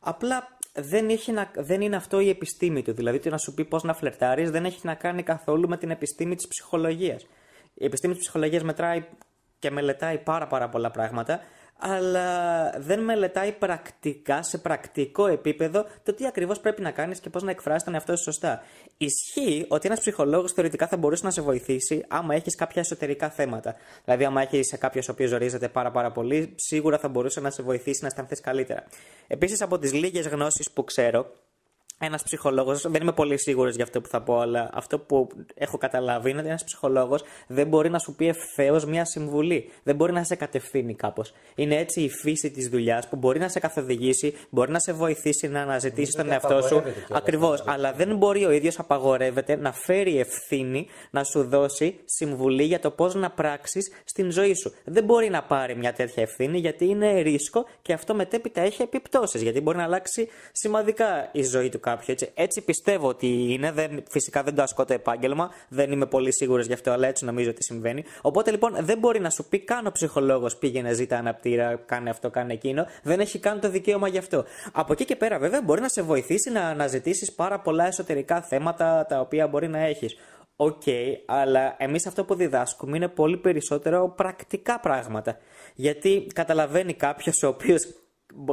Απλά 0.00 0.48
δεν, 0.74 1.08
έχει 1.08 1.32
να, 1.32 1.50
δεν 1.56 1.80
είναι 1.80 1.96
αυτό 1.96 2.20
η 2.20 2.28
επιστήμη 2.28 2.82
του. 2.82 2.92
Δηλαδή, 2.92 3.18
το 3.18 3.30
να 3.30 3.38
σου 3.38 3.54
πει 3.54 3.64
πώς 3.64 3.82
να 3.82 3.94
φλερτάρεις 3.94 4.50
δεν 4.50 4.64
έχει 4.64 4.80
να 4.82 4.94
κάνει 4.94 5.22
καθόλου 5.22 5.68
με 5.68 5.76
την 5.76 5.90
επιστήμη 5.90 6.34
της 6.34 6.48
ψυχολογίας. 6.48 7.26
Η 7.74 7.84
επιστήμη 7.84 8.12
της 8.12 8.22
ψυχολογίας 8.22 8.62
μετράει 8.62 9.04
και 9.58 9.70
μελετάει 9.70 10.18
πάρα, 10.18 10.46
πάρα 10.46 10.68
πολλά 10.68 10.90
πράγματα. 10.90 11.40
Αλλά 11.78 12.70
δεν 12.78 13.00
μελετάει 13.00 13.52
πρακτικά, 13.52 14.42
σε 14.42 14.58
πρακτικό 14.58 15.26
επίπεδο, 15.26 15.86
το 16.02 16.14
τι 16.14 16.26
ακριβώς 16.26 16.60
πρέπει 16.60 16.82
να 16.82 16.90
κάνεις 16.90 17.20
και 17.20 17.30
πώς 17.30 17.42
να 17.42 17.50
εκφράσει 17.50 17.84
τον 17.84 17.94
εαυτό 17.94 18.16
σου 18.16 18.22
σωστά. 18.22 18.62
Ισχύει 18.96 19.66
ότι 19.68 19.86
ένας 19.86 20.00
ψυχολόγος 20.00 20.52
θεωρητικά 20.52 20.86
θα 20.86 20.96
μπορούσε 20.96 21.24
να 21.24 21.30
σε 21.30 21.42
βοηθήσει 21.42 22.04
άμα 22.08 22.34
έχεις 22.34 22.54
κάποια 22.54 22.82
εσωτερικά 22.82 23.30
θέματα. 23.30 23.74
Δηλαδή, 24.04 24.24
άμα 24.24 24.42
έχεις 24.42 24.76
κάποιος 24.78 25.08
ο 25.08 25.12
οποίος 25.12 25.30
ζορίζεται 25.30 25.68
πάρα, 25.68 25.90
πάρα 25.90 26.12
πολύ, 26.12 26.54
σίγουρα 26.56 26.98
θα 26.98 27.08
μπορούσε 27.08 27.40
να 27.40 27.50
σε 27.50 27.62
βοηθήσει 27.62 27.98
να 28.00 28.06
αισθανθείς 28.06 28.40
καλύτερα. 28.40 28.84
Επίσης, 29.26 29.62
από 29.62 29.78
τις 29.78 29.92
λίγες 29.92 30.26
γνώσεις 30.26 30.70
που 30.70 30.84
ξέρω, 30.84 31.26
ένας 32.04 32.22
ψυχολόγος, 32.22 32.90
δεν 32.90 33.02
είμαι 33.02 33.12
πολύ 33.12 33.38
σίγουρος 33.38 33.74
για 33.74 33.84
αυτό 33.84 34.00
που 34.00 34.08
θα 34.08 34.22
πω, 34.22 34.40
αλλά 34.40 34.70
αυτό 34.72 34.98
που 34.98 35.28
έχω 35.54 35.78
καταλάβει 35.78 36.30
είναι 36.30 36.38
ότι 36.38 36.48
ένας 36.48 36.64
ψυχολόγος 36.64 37.22
δεν 37.46 37.66
μπορεί 37.66 37.90
να 37.90 37.98
σου 37.98 38.14
πει 38.14 38.28
ευθέως 38.28 38.84
μια 38.84 39.04
συμβουλή. 39.04 39.70
Δεν 39.82 39.96
μπορεί 39.96 40.12
να 40.12 40.24
σε 40.24 40.34
κατευθύνει 40.34 40.94
κάπως. 40.94 41.32
Είναι 41.54 41.76
έτσι 41.76 42.00
η 42.00 42.10
φύση 42.10 42.50
της 42.50 42.68
δουλειάς 42.68 43.08
που 43.08 43.16
μπορεί 43.16 43.38
να 43.38 43.48
σε 43.48 43.58
καθοδηγήσει, 43.58 44.34
μπορεί 44.50 44.70
να 44.70 44.78
σε 44.78 44.92
βοηθήσει 44.92 45.48
να 45.48 45.60
αναζητήσεις 45.60 46.14
τον 46.14 46.30
εαυτό 46.30 46.62
σου. 46.62 46.82
Ακριβώς. 47.12 47.62
Αλλά 47.66 47.92
δεν 47.92 48.16
μπορεί 48.16 48.44
ο 48.44 48.50
ίδιος 48.50 48.78
απαγορεύεται 48.78 49.56
να 49.56 49.72
φέρει 49.72 50.18
ευθύνη 50.18 50.86
να 51.10 51.24
σου 51.24 51.44
δώσει 51.44 52.00
συμβουλή 52.04 52.62
για 52.64 52.80
το 52.80 52.90
πώς 52.90 53.14
να 53.14 53.30
πράξεις 53.30 53.92
στην 54.04 54.30
ζωή 54.30 54.54
σου. 54.54 54.72
Δεν 54.84 55.04
μπορεί 55.04 55.30
να 55.30 55.42
πάρει 55.42 55.76
μια 55.76 55.92
τέτοια 55.92 56.22
ευθύνη 56.22 56.58
γιατί 56.58 56.84
είναι 56.84 57.20
ρίσκο 57.20 57.66
και 57.82 57.92
αυτό 57.92 58.14
μετέπειτα 58.14 58.60
έχει 58.60 58.82
επιπτώσεις. 58.82 59.42
Γιατί 59.42 59.60
μπορεί 59.60 59.76
να 59.76 59.84
αλλάξει 59.84 60.28
σημαντικά 60.52 61.28
η 61.32 61.42
ζωή 61.42 61.68
του 61.68 61.80
κάποιου. 61.80 61.93
Έτσι, 62.06 62.30
έτσι 62.34 62.62
πιστεύω 62.64 63.08
ότι 63.08 63.52
είναι. 63.52 63.72
Δεν, 63.72 64.02
φυσικά 64.10 64.42
δεν 64.42 64.54
το 64.54 64.62
ασκώ 64.62 64.84
το 64.84 64.92
επάγγελμα. 64.92 65.50
Δεν 65.68 65.92
είμαι 65.92 66.06
πολύ 66.06 66.34
σίγουρος 66.34 66.66
γι' 66.66 66.72
αυτό, 66.72 66.90
αλλά 66.90 67.08
έτσι 67.08 67.24
νομίζω 67.24 67.50
ότι 67.50 67.62
συμβαίνει. 67.62 68.04
Οπότε 68.20 68.50
λοιπόν 68.50 68.76
δεν 68.80 68.98
μπορεί 68.98 69.20
να 69.20 69.30
σου 69.30 69.48
πει 69.48 69.58
καν 69.58 69.86
ο 69.86 69.90
ψυχολόγος 69.90 70.56
πήγαινε, 70.56 70.92
ζήτα 70.92 71.18
αναπτήρα, 71.18 71.76
κάνε 71.86 72.10
αυτό, 72.10 72.30
κάνε 72.30 72.52
εκείνο. 72.52 72.86
Δεν 73.02 73.20
έχει 73.20 73.38
καν 73.38 73.60
το 73.60 73.70
δικαίωμα 73.70 74.08
γι' 74.08 74.18
αυτό. 74.18 74.44
Από 74.72 74.92
εκεί 74.92 75.04
και 75.04 75.16
πέρα, 75.16 75.38
βέβαια, 75.38 75.62
μπορεί 75.62 75.80
να 75.80 75.88
σε 75.88 76.02
βοηθήσει 76.02 76.50
να 76.50 76.60
αναζητήσει 76.60 77.34
πάρα 77.34 77.60
πολλά 77.60 77.86
εσωτερικά 77.86 78.42
θέματα 78.42 79.06
τα 79.08 79.20
οποία 79.20 79.46
μπορεί 79.46 79.68
να 79.68 79.78
έχεις. 79.78 80.16
OK, 80.56 80.82
okay, 80.86 81.06
αλλά 81.26 81.74
εμείς 81.78 82.06
αυτό 82.06 82.24
που 82.24 82.34
διδάσκουμε 82.34 82.96
είναι 82.96 83.08
πολύ 83.08 83.36
περισσότερο 83.36 84.12
πρακτικά 84.16 84.80
πράγματα. 84.80 85.38
Γιατί 85.74 86.26
καταλαβαίνει 86.34 86.94
κάποιος 86.94 87.42
ο 87.42 87.48
οποίος 87.48 87.86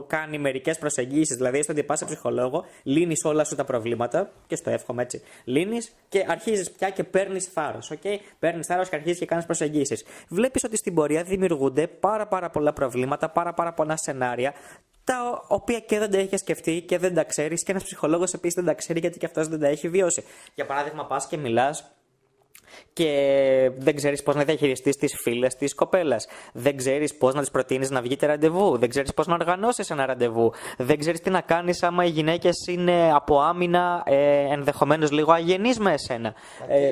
κάνει 0.08 0.38
μερικές 0.38 0.78
προσεγγίσεις. 0.78 1.36
Δηλαδή, 1.36 1.64
στο 1.64 1.72
ότι 1.72 1.84
πας 1.84 2.00
σε 2.00 2.06
ψυχολόγο, 2.06 2.66
λύνεις 2.84 3.24
όλα 3.24 3.44
σου 3.44 3.56
τα 3.56 3.64
προβλήματα, 3.64 4.32
και 4.48 4.56
στο 4.56 4.70
εύχομαι 4.70 5.02
έτσι. 5.02 5.22
Λύνεις 5.44 5.92
και 6.10 6.26
αρχίζεις 6.28 6.72
πια 6.72 6.90
και 6.90 7.04
παίρνεις 7.04 7.46
θάρρος. 7.46 7.92
Okay? 7.94 8.18
Παίρνεις 8.40 8.68
θάρρος 8.68 8.90
και 8.90 8.96
αρχίζεις 8.96 9.20
και 9.20 9.26
κάνεις 9.26 9.46
προσεγγίσεις. 9.46 10.04
Βλέπεις 10.30 10.64
ότι 10.64 10.78
στην 10.78 10.94
πορεία 10.94 11.24
δημιουργούνται 11.24 11.88
πάρα, 11.88 12.28
πάρα 12.28 12.50
πολλά 12.50 12.74
προβλήματα, 12.74 13.30
πάρα, 13.30 13.54
πάρα 13.54 13.74
πολλά 13.74 13.98
σενάρια, 13.98 14.54
τα 15.04 15.46
οποία 15.48 15.80
και 15.80 16.00
δεν 16.00 16.12
τα 16.12 16.18
έχει 16.18 16.38
σκεφτεί 16.38 16.82
και 16.82 16.98
δεν 16.98 17.14
τα 17.14 17.24
ξέρεις, 17.24 17.64
και 17.64 17.72
ένας 17.72 17.84
ψυχολόγος 17.84 18.34
επίσης 18.34 18.56
δεν 18.56 18.66
τα 18.66 18.74
ξέρει 18.74 19.00
γιατί 19.00 19.18
και 19.18 19.26
αυτός 19.26 19.48
δεν 19.48 19.60
τα 19.60 19.68
έχει 19.68 19.90
βιώσει. 19.90 20.24
Για 20.56 20.66
παράδειγμα, 20.66 21.06
πας 21.06 21.28
και 21.28 21.38
μιλάς 21.38 21.92
και 22.94 23.72
δεν 23.78 23.96
ξέρεις 23.96 24.24
πώς 24.24 24.36
να 24.36 24.44
διαχειριστείς 24.44 24.96
τις 24.96 25.14
φίλες 25.24 25.56
της 25.56 25.76
κοπέλας. 25.76 26.28
Δεν 26.54 26.78
ξέρεις 26.78 27.18
πώς 27.18 27.34
να 27.34 27.42
τι 27.42 27.52
προτείνεις 27.52 27.90
να 27.90 28.02
βγείτε 28.02 28.26
ραντεβού. 28.26 28.78
Δεν 28.78 28.90
ξέρεις 28.90 29.14
πώς 29.14 29.28
να 29.28 29.34
οργανώσεις 29.34 29.90
ένα 29.90 30.06
ραντεβού. 30.06 30.52
Δεν 30.78 31.00
ξέρεις 31.00 31.20
τι 31.20 31.30
να 31.30 31.42
κάνεις 31.42 31.84
άμα 31.84 32.06
οι 32.06 32.10
γυναίκες 32.10 32.68
είναι 32.68 33.12
από 33.14 33.42
άμυνα 33.42 34.04
ε, 34.06 34.54
ενδεχομένως 34.54 35.12
λίγο 35.12 35.32
αγενείς 35.32 35.80
με 35.80 35.94
εσένα. 35.94 36.34
Ε, 36.68 36.92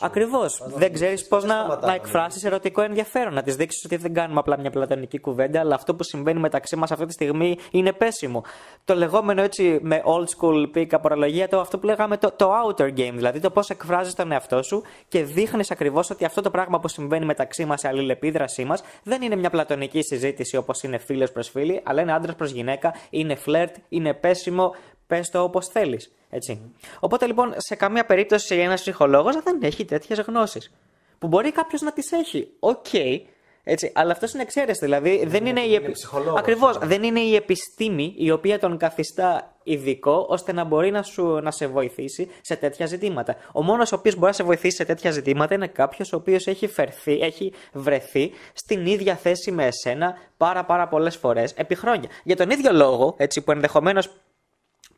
Ακριβώς. 0.00 0.62
Δεν 0.66 0.92
ξέρεις 0.92 1.26
πώς 1.28 1.44
να, 1.44 1.78
να 1.80 1.94
εκφράσεις 1.94 2.44
ερωτικό 2.44 2.82
ενδιαφέρον. 2.82 3.34
Να 3.34 3.42
της 3.42 3.56
δείξεις 3.56 3.84
ότι 3.84 3.96
δεν 3.96 4.14
κάνουμε 4.14 4.40
απλά 4.40 4.58
μια 4.60 4.70
πλατωνική 4.70 5.18
κουβέντα, 5.20 5.60
αλλά 5.60 5.74
αυτό 5.74 5.94
που 5.94 6.02
συμβαίνει 6.02 6.40
μεταξύ 6.40 6.76
μας 6.76 6.90
αυτή 6.90 7.06
τη 7.06 7.12
στιγμή 7.12 7.56
είναι 7.70 7.92
πέσιμο. 7.92 8.44
Το 8.84 8.94
λεγόμενο 8.94 9.42
έτσι 9.42 9.78
με 9.82 10.02
old 10.04 10.24
school 10.24 10.76
pick 10.76 10.86
απορρολογία, 10.90 11.48
το 11.48 11.60
αυτό 11.60 11.78
που 11.78 11.86
λέγαμε 11.86 12.16
το, 12.16 12.32
το 12.36 12.50
outer 12.66 12.88
game, 12.88 13.12
δηλαδή 13.14 13.40
το 13.40 13.50
πώς 13.50 13.70
εκφράζεις 13.70 14.14
τον 14.14 14.32
εαυτό 14.32 14.62
σου 14.62 14.82
και 15.08 15.19
δείχνεις 15.22 15.70
ακριβώς 15.70 16.10
ότι 16.10 16.24
αυτό 16.24 16.40
το 16.40 16.50
πράγμα 16.50 16.80
που 16.80 16.88
συμβαίνει 16.88 17.24
μεταξύ 17.24 17.64
μας, 17.64 17.82
η 17.82 17.88
αλληλεπίδρασή 17.88 18.64
μας, 18.64 18.82
δεν 19.02 19.22
είναι 19.22 19.36
μια 19.36 19.50
πλατωνική 19.50 20.02
συζήτηση 20.02 20.56
όπως 20.56 20.82
είναι 20.82 20.98
φίλο 20.98 21.28
προς 21.32 21.48
φίλη, 21.48 21.80
αλλά 21.84 22.02
είναι 22.02 22.12
άντρας 22.12 22.34
προς 22.34 22.50
γυναίκα, 22.50 22.94
είναι 23.10 23.34
φλερτ, 23.34 23.76
είναι 23.88 24.14
πέσιμο, 24.14 24.74
πες 25.06 25.30
το 25.30 25.42
όπως 25.42 25.66
θέλεις. 25.66 26.12
Έτσι. 26.30 26.72
Οπότε 27.00 27.26
λοιπόν, 27.26 27.54
σε 27.56 27.74
καμία 27.74 28.04
περίπτωση 28.04 28.54
ένας 28.54 28.80
ψυχολόγος 28.80 29.42
δεν 29.42 29.58
έχει 29.62 29.84
τέτοιες 29.84 30.20
γνώσεις. 30.20 30.72
Που 31.18 31.28
μπορεί 31.28 31.52
κάποιος 31.52 31.80
να 31.80 31.92
τις 31.92 32.12
έχει. 32.12 32.48
OK, 32.58 32.86
okay, 32.92 33.20
έτσι, 33.64 33.92
αλλά 33.94 34.12
αυτός 34.12 34.32
είναι 34.32 34.42
εξαίρεση. 34.42 34.84
Δηλαδή 34.84 35.24
δεν 35.26 35.46
είναι, 35.46 35.60
η 35.60 35.74
επι... 35.74 35.92
Ακριβώς, 36.36 36.78
δεν 36.78 37.02
είναι 37.02 37.20
η 37.20 37.34
επιστήμη 37.34 38.14
η 38.16 38.30
οποία 38.30 38.58
τον 38.58 38.76
καθιστά 38.76 39.54
ειδικό 39.62 40.26
ώστε 40.28 40.52
να 40.52 40.64
μπορεί 40.64 40.90
να, 40.90 41.02
σου, 41.02 41.24
να 41.42 41.50
σε 41.50 41.66
βοηθήσει 41.66 42.30
σε 42.40 42.56
τέτοια 42.56 42.86
ζητήματα. 42.86 43.36
Ο 43.52 43.62
μόνος 43.62 43.92
ο 43.92 43.96
οποίος 43.96 44.14
μπορεί 44.14 44.26
να 44.26 44.32
σε 44.32 44.42
βοηθήσει 44.42 44.76
σε 44.76 44.84
τέτοια 44.84 45.10
ζητήματα 45.10 45.54
είναι 45.54 45.66
κάποιος 45.66 46.12
ο 46.12 46.16
οποίος 46.16 46.46
έχει, 46.46 46.70
έχει 47.04 47.52
βρεθεί 47.72 48.30
στην 48.52 48.86
ίδια 48.86 49.14
θέση 49.16 49.50
με 49.50 49.66
εσένα 49.66 50.18
πάρα, 50.36 50.64
πάρα 50.64 50.88
πολλές 50.88 51.16
φορές 51.16 51.52
επί 51.56 51.74
χρόνια. 51.74 52.08
Για 52.24 52.36
τον 52.36 52.50
ίδιο 52.50 52.72
λόγο, 52.72 53.14
έτσι, 53.16 53.40
που 53.40 53.50
ενδεχομένως 53.50 54.10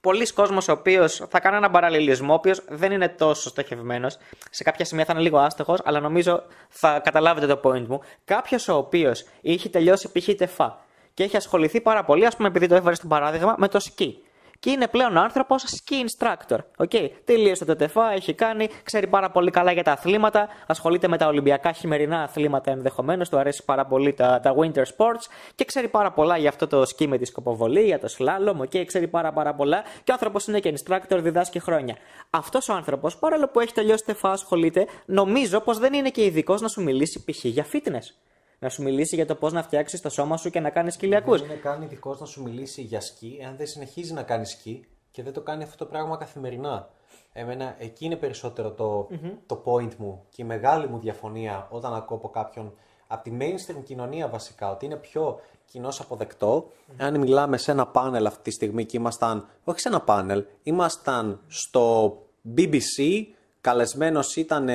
πολλοί 0.03 0.33
κόσμος 0.33 0.69
ο 0.69 0.73
οποίος 0.73 1.25
θα 1.29 1.41
κάνει 1.41 1.57
έναν 1.57 1.71
παραλληλισμό, 1.71 2.33
ο 2.33 2.35
οποίος 2.35 2.63
δεν 2.69 2.93
είναι 2.93 3.09
τόσο 3.09 3.49
στοχευμένος. 3.49 4.17
Σε 4.51 4.63
κάποια 4.63 4.85
σημεία 4.85 5.05
θα 5.05 5.13
είναι 5.13 5.23
λίγο 5.23 5.39
άστοχος, 5.39 5.81
αλλά 5.85 6.01
νομίζω 6.01 6.43
θα 6.69 6.99
καταλάβετε 6.99 7.47
το 7.47 7.61
point 7.65 7.87
μου. 7.87 8.01
Κάποιος 8.25 8.69
ο 8.69 8.77
οποίος 8.77 9.25
έχει 9.43 9.69
τελειώσει 9.69 10.13
π.χ. 10.13 10.29
τεφά 10.37 10.79
και 11.15 11.23
έχει 11.23 11.37
ασχοληθεί 11.37 11.81
πάρα 11.81 12.05
πολύ, 12.05 12.27
ας 12.27 12.37
πούμε, 12.37 12.49
επειδή 12.49 12.67
το 12.67 12.75
έβαλε 12.75 12.95
στο 12.95 13.07
παράδειγμα, 13.07 13.55
με 13.59 13.69
το 13.69 13.81
σκι 13.81 14.23
και 14.63 14.71
είναι 14.71 14.89
πλέον 14.89 15.19
άνθρωπος 15.19 15.65
ski 15.65 15.95
instructor. 15.95 16.59
Okay. 16.77 17.09
Τελείωσε 17.25 17.65
το 17.65 17.77
τεφά, 17.77 18.13
έχει 18.13 18.35
κάνει, 18.35 18.69
ξέρει 18.83 19.07
πάρα 19.07 19.31
πολύ 19.31 19.51
καλά 19.51 19.73
για 19.73 19.83
τα 19.83 19.93
αθλήματα, 19.93 20.49
ασχολείται 20.67 21.09
με 21.09 21.17
τα 21.17 21.27
Ολυμπιακά 21.27 21.73
χειμερινά 21.73 22.23
αθλήματα 22.23 22.71
ενδεχομένως, 22.71 23.29
του 23.29 23.39
αρέσει 23.39 23.65
πάρα 23.65 23.87
πολύ 23.87 24.13
τα, 24.13 24.41
τα 24.43 24.55
winter 24.59 24.83
sports 24.83 25.25
και 25.55 25.65
ξέρει 25.65 25.89
πάρα 25.89 26.13
πολλά 26.13 26.37
για 26.37 26.49
αυτό 26.49 26.67
το 26.67 26.85
σκι 26.85 27.09
με 27.09 27.19
τη 27.19 27.25
σκοποβολή, 27.25 27.83
για 27.85 27.99
το 27.99 28.09
slalom, 28.19 28.61
okay, 28.61 28.85
ξέρει 28.85 29.09
πάρα, 29.09 29.33
πάρα 29.33 29.55
πολλά 29.55 29.83
και 29.83 30.11
ο 30.11 30.13
άνθρωπος 30.13 30.47
είναι 30.47 30.61
και 30.61 30.75
instructor, 30.79 31.19
διδάσκει 31.23 31.61
χρόνια. 31.61 31.97
Αυτός 32.31 32.69
ο 32.69 32.73
άνθρωπος, 32.73 33.17
παρόλο 33.17 33.49
που 33.49 33.61
έχει 33.61 33.73
τελειώσει 33.73 34.05
τεφά, 34.05 34.31
ασχολείται, 34.31 34.87
νομίζω 35.07 35.61
πως 35.61 35.79
δεν 35.79 35.93
είναι 35.93 36.11
και 36.11 36.25
ειδικός 36.25 36.61
να 36.61 36.69
σου 36.69 36.83
μιλήσει 36.83 37.25
π.χ. 37.25 37.45
για 37.45 37.67
fitness 37.73 38.32
να 38.63 38.69
σου 38.69 38.83
μιλήσει 38.83 39.15
για 39.15 39.27
το 39.27 39.35
πώς 39.35 39.53
να 39.53 39.63
φτιάξεις 39.63 40.01
το 40.01 40.11
σώμα 40.11 40.37
σου 40.37 40.51
και 40.51 40.61
να 40.61 40.71
κάνεις 40.71 40.95
σκυλιακού. 40.95 41.37
Δεν 41.37 41.45
είναι 41.45 41.55
καν 41.55 41.83
ειδικό 41.83 42.17
να 42.21 42.27
σου 42.27 42.43
μιλήσει 42.43 42.83
για 42.83 43.01
σκι, 43.01 43.39
εάν 43.41 43.57
δεν 43.57 43.67
συνεχίζει 43.67 44.13
να 44.13 44.23
κάνει 44.23 44.47
σκι 44.47 44.87
και 45.11 45.23
δεν 45.23 45.33
το 45.33 45.41
κάνει 45.41 45.63
αυτό 45.63 45.77
το 45.77 45.87
πράγμα 45.91 46.17
καθημερινά. 46.17 46.89
Εμένα 47.33 47.77
εκεί 47.79 48.05
είναι 48.05 48.17
περισσότερο 48.17 48.71
το, 48.71 49.09
το 49.47 49.63
point 49.65 49.95
μου 49.95 50.25
και 50.29 50.43
η 50.43 50.45
μεγάλη 50.45 50.89
μου 50.89 50.99
διαφωνία 50.99 51.69
όταν 51.71 51.95
ακούω 51.95 52.17
από 52.17 52.29
κάποιον 52.29 52.75
από 53.07 53.23
τη 53.23 53.37
mainstream 53.41 53.83
κοινωνία 53.85 54.29
βασικά, 54.29 54.71
ότι 54.71 54.85
είναι 54.85 54.97
πιο 54.97 55.41
κοινώ 55.65 55.93
αποδεκτό. 55.99 56.71
Αν 56.97 57.19
μιλάμε 57.19 57.57
σε 57.57 57.71
ένα 57.71 57.87
πάνελ 57.87 58.27
αυτή 58.27 58.43
τη 58.43 58.51
στιγμή 58.51 58.85
και 58.85 58.97
ήμασταν, 58.97 59.47
όχι 59.65 59.81
σε 59.81 59.89
ένα 59.89 60.01
πάνελ, 60.01 60.45
ήμασταν 60.63 61.41
στο 61.47 62.17
BBC, 62.57 63.25
καλεσμένος 63.61 64.37
ήταν 64.37 64.69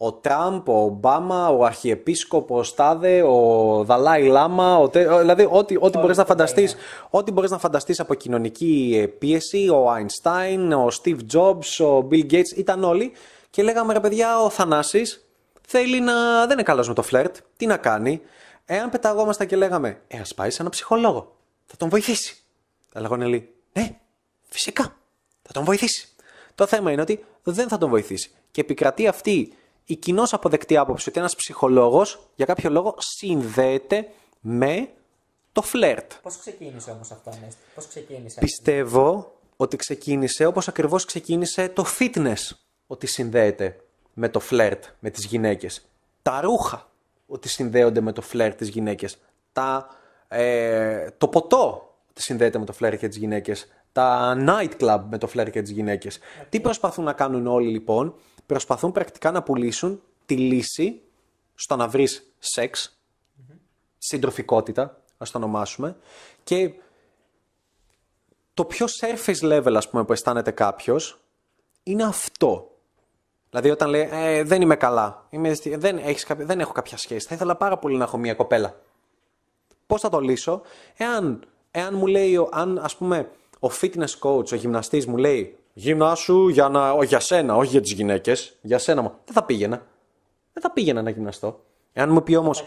ο 0.00 0.12
Τραμπ, 0.12 0.68
ο 0.68 0.82
Ομπάμα, 0.82 1.48
ο 1.48 1.64
Αρχιεπίσκοπος 1.64 2.74
Τάδε, 2.74 3.22
ο 3.22 3.84
Δαλάη 3.84 4.26
Λάμα, 4.26 4.78
ο, 4.78 4.88
δηλαδή 4.88 5.48
ό,τι, 5.50 5.76
ό,τι 5.78 5.98
μπορείς 5.98 6.16
να 6.16 6.24
φανταστείς, 6.24 6.76
ό,τι 7.10 7.32
μπορείς 7.32 7.50
να 7.50 7.58
φανταστείς 7.58 8.00
από 8.00 8.14
κοινωνική 8.14 9.00
ε, 9.02 9.06
πίεση, 9.06 9.68
ο 9.68 9.86
Einstein, 9.94 10.70
ο 10.70 10.88
Steve 11.02 11.18
Jobs, 11.32 11.86
ο 11.86 12.08
Bill 12.10 12.32
Gates, 12.32 12.56
ήταν 12.56 12.84
όλοι 12.84 13.12
και 13.50 13.62
λέγαμε 13.62 13.92
ρε 13.92 14.00
παιδιά 14.00 14.42
ο 14.42 14.50
Θανάσης 14.50 15.28
θέλει 15.66 16.00
να, 16.00 16.40
δεν 16.40 16.50
είναι 16.50 16.62
καλός 16.62 16.88
με 16.88 16.94
το 16.94 17.02
φλερτ, 17.02 17.36
τι 17.56 17.66
να 17.66 17.76
κάνει, 17.76 18.20
εάν 18.64 18.90
πεταγόμασταν 18.90 19.46
και 19.46 19.56
λέγαμε, 19.56 20.00
ε 20.08 20.18
ας 20.18 20.34
πάει 20.34 20.50
σε 20.50 20.62
ένα 20.62 20.70
ψυχολόγο, 20.70 21.36
θα 21.66 21.76
τον 21.76 21.88
βοηθήσει. 21.88 22.36
Θα 22.92 23.00
λέγανε 23.00 23.26
λέει, 23.26 23.54
ναι, 23.72 23.98
φυσικά, 24.48 24.96
θα 25.42 25.52
τον 25.52 25.64
βοηθήσει. 25.64 26.08
Το 26.54 26.66
θέμα 26.66 26.92
είναι 26.92 27.00
ότι 27.00 27.24
δεν 27.42 27.68
θα 27.68 27.78
τον 27.78 27.88
βοηθήσει. 27.88 28.30
Και 28.50 28.60
επικρατεί 28.60 29.06
αυτή 29.06 29.52
η 29.90 29.96
κοινώς 29.96 30.32
αποδεκτή 30.32 30.76
άποψη 30.76 31.08
ότι 31.08 31.18
ένας 31.18 31.34
ψυχολόγος 31.36 32.18
για 32.34 32.46
κάποιο 32.46 32.70
λόγο 32.70 32.94
συνδέεται 32.98 34.08
με 34.40 34.88
το 35.52 35.62
φλερτ. 35.62 36.12
Πώς 36.22 36.38
ξεκίνησε 36.38 36.90
όμως 36.90 37.10
αυτό, 37.10 37.30
Ανέστη, 37.30 37.60
πώς 37.74 37.86
ξεκίνησε. 37.86 38.40
Πιστεύω 38.40 39.32
ότι 39.56 39.76
ξεκίνησε 39.76 40.46
όπως 40.46 40.68
ακριβώς 40.68 41.04
ξεκίνησε 41.04 41.68
το 41.68 41.84
fitness, 41.98 42.56
ότι 42.86 43.06
συνδέεται 43.06 43.80
με 44.14 44.28
το 44.28 44.40
φλερτ, 44.40 44.84
με 44.98 45.10
τις 45.10 45.24
γυναίκες. 45.24 45.82
Τα 46.22 46.40
ρούχα, 46.40 46.90
ότι 47.26 47.48
συνδέονται 47.48 48.00
με 48.00 48.12
το 48.12 48.22
φλερτ 48.22 48.58
τις 48.58 48.68
γυναίκες. 48.68 49.18
Τα, 49.52 49.88
ε, 50.28 51.10
το 51.18 51.28
ποτό, 51.28 51.94
ότι 52.10 52.22
συνδέεται 52.22 52.58
με 52.58 52.64
το 52.64 52.72
φλερτ 52.72 52.98
και 52.98 53.08
τις 53.08 53.16
γυναίκες. 53.16 53.66
Τα 53.92 54.36
nightclub 54.38 55.02
με 55.10 55.18
το 55.18 55.26
φλερτ 55.26 55.50
και 55.50 55.62
τις 55.62 55.70
γυναίκες. 55.70 56.18
Τι 56.48 56.60
προσπαθούν 56.60 57.04
να 57.04 57.12
κάνουν 57.12 57.46
όλοι 57.46 57.68
λοιπόν, 57.68 58.14
προσπαθούν 58.48 58.92
πρακτικά 58.92 59.30
να 59.30 59.42
πουλήσουν 59.42 60.02
τη 60.26 60.36
λύση 60.36 61.00
στο 61.54 61.76
να 61.76 61.88
βρεις 61.88 62.32
σεξ, 62.38 62.98
συντροφικότητα, 63.98 65.02
ας 65.18 65.30
το 65.30 65.38
ονομάσουμε, 65.38 65.96
και 66.44 66.72
το 68.54 68.64
πιο 68.64 68.86
surface 69.00 69.42
level, 69.42 69.74
ας 69.76 69.88
πούμε, 69.88 70.04
που 70.04 70.12
αισθάνεται 70.12 70.50
κάποιος, 70.50 71.20
είναι 71.82 72.04
αυτό. 72.04 72.70
Δηλαδή 73.50 73.70
όταν 73.70 73.88
λέει 73.88 74.08
ε, 74.12 74.42
δεν 74.42 74.62
είμαι 74.62 74.76
καλά, 74.76 75.26
είμαι, 75.30 75.52
δεν, 75.64 75.98
έχεις, 75.98 76.26
δεν 76.36 76.60
έχω 76.60 76.72
κάποια 76.72 76.96
σχέση, 76.96 77.26
θα 77.26 77.34
ήθελα 77.34 77.56
πάρα 77.56 77.78
πολύ 77.78 77.96
να 77.96 78.04
έχω 78.04 78.16
μια 78.16 78.34
κοπέλα. 78.34 78.80
Πώς 79.86 80.00
θα 80.00 80.08
το 80.08 80.20
λύσω, 80.20 80.62
εάν, 80.96 81.46
εάν 81.70 81.94
μου 81.94 82.06
λέει, 82.06 82.48
αν 82.50 82.78
ας 82.78 82.96
πούμε 82.96 83.30
ο 83.58 83.68
fitness 83.80 84.18
coach, 84.20 84.52
ο 84.52 84.54
γυμναστής 84.54 85.06
μου 85.06 85.16
λέει 85.16 85.58
γυμνάσου 85.78 86.48
για, 86.48 86.68
να, 86.68 87.04
για 87.04 87.20
σένα, 87.20 87.56
όχι 87.56 87.70
για 87.70 87.80
τις 87.80 87.92
γυναίκες, 87.92 88.58
για 88.60 88.78
σένα 88.78 89.02
μου, 89.02 89.12
δεν 89.24 89.34
θα 89.34 89.44
πήγαινα. 89.44 89.86
Δεν 90.52 90.62
θα 90.62 90.70
πήγαινα 90.72 91.02
να 91.02 91.10
γυμναστώ. 91.10 91.60
Εάν 91.92 92.10
μου 92.12 92.22
πει 92.22 92.34
όμως, 92.34 92.64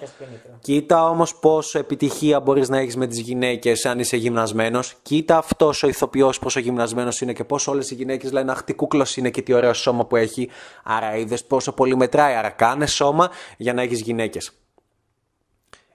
κοίτα 0.60 1.10
όμως 1.10 1.36
πόσο 1.36 1.80
επιτυχία 1.80 2.40
μπορείς 2.40 2.70
να 2.70 2.78
έχεις 2.78 2.96
με 2.96 3.08
τις 3.08 3.20
γυναίκες 3.20 3.86
αν 3.86 4.00
είσαι 4.00 4.18
γυμνασμένος, 4.18 4.96
κοίτα 5.02 5.38
αυτός 5.38 5.84
ο 5.84 5.88
ηθοποιός 5.88 6.40
πόσο 6.40 6.60
γυμνασμένος 6.60 7.22
είναι 7.22 7.34
και 7.34 7.44
πόσο 7.44 7.72
όλες 7.72 7.92
οι 7.92 7.96
γυναίκες 7.96 8.32
λένε 8.32 8.52
Αχ, 8.52 8.64
τι 8.64 8.74
κούκλος 8.74 9.18
είναι 9.18 9.30
και 9.30 9.42
τι 9.42 9.54
ωραίο 9.54 9.74
σώμα 9.74 10.06
που 10.06 10.16
έχει. 10.16 10.50
Άρα 10.84 11.16
είδες 11.16 11.46
πόσο 11.46 11.72
πολύ 11.72 11.96
μετράει. 11.96 12.36
Άρα 12.36 12.50
κάνε 12.50 12.86
σώμα 12.86 13.30
για 13.58 13.74
να 13.74 13.82
έχεις 13.82 14.02
γυναίκες. 14.02 14.52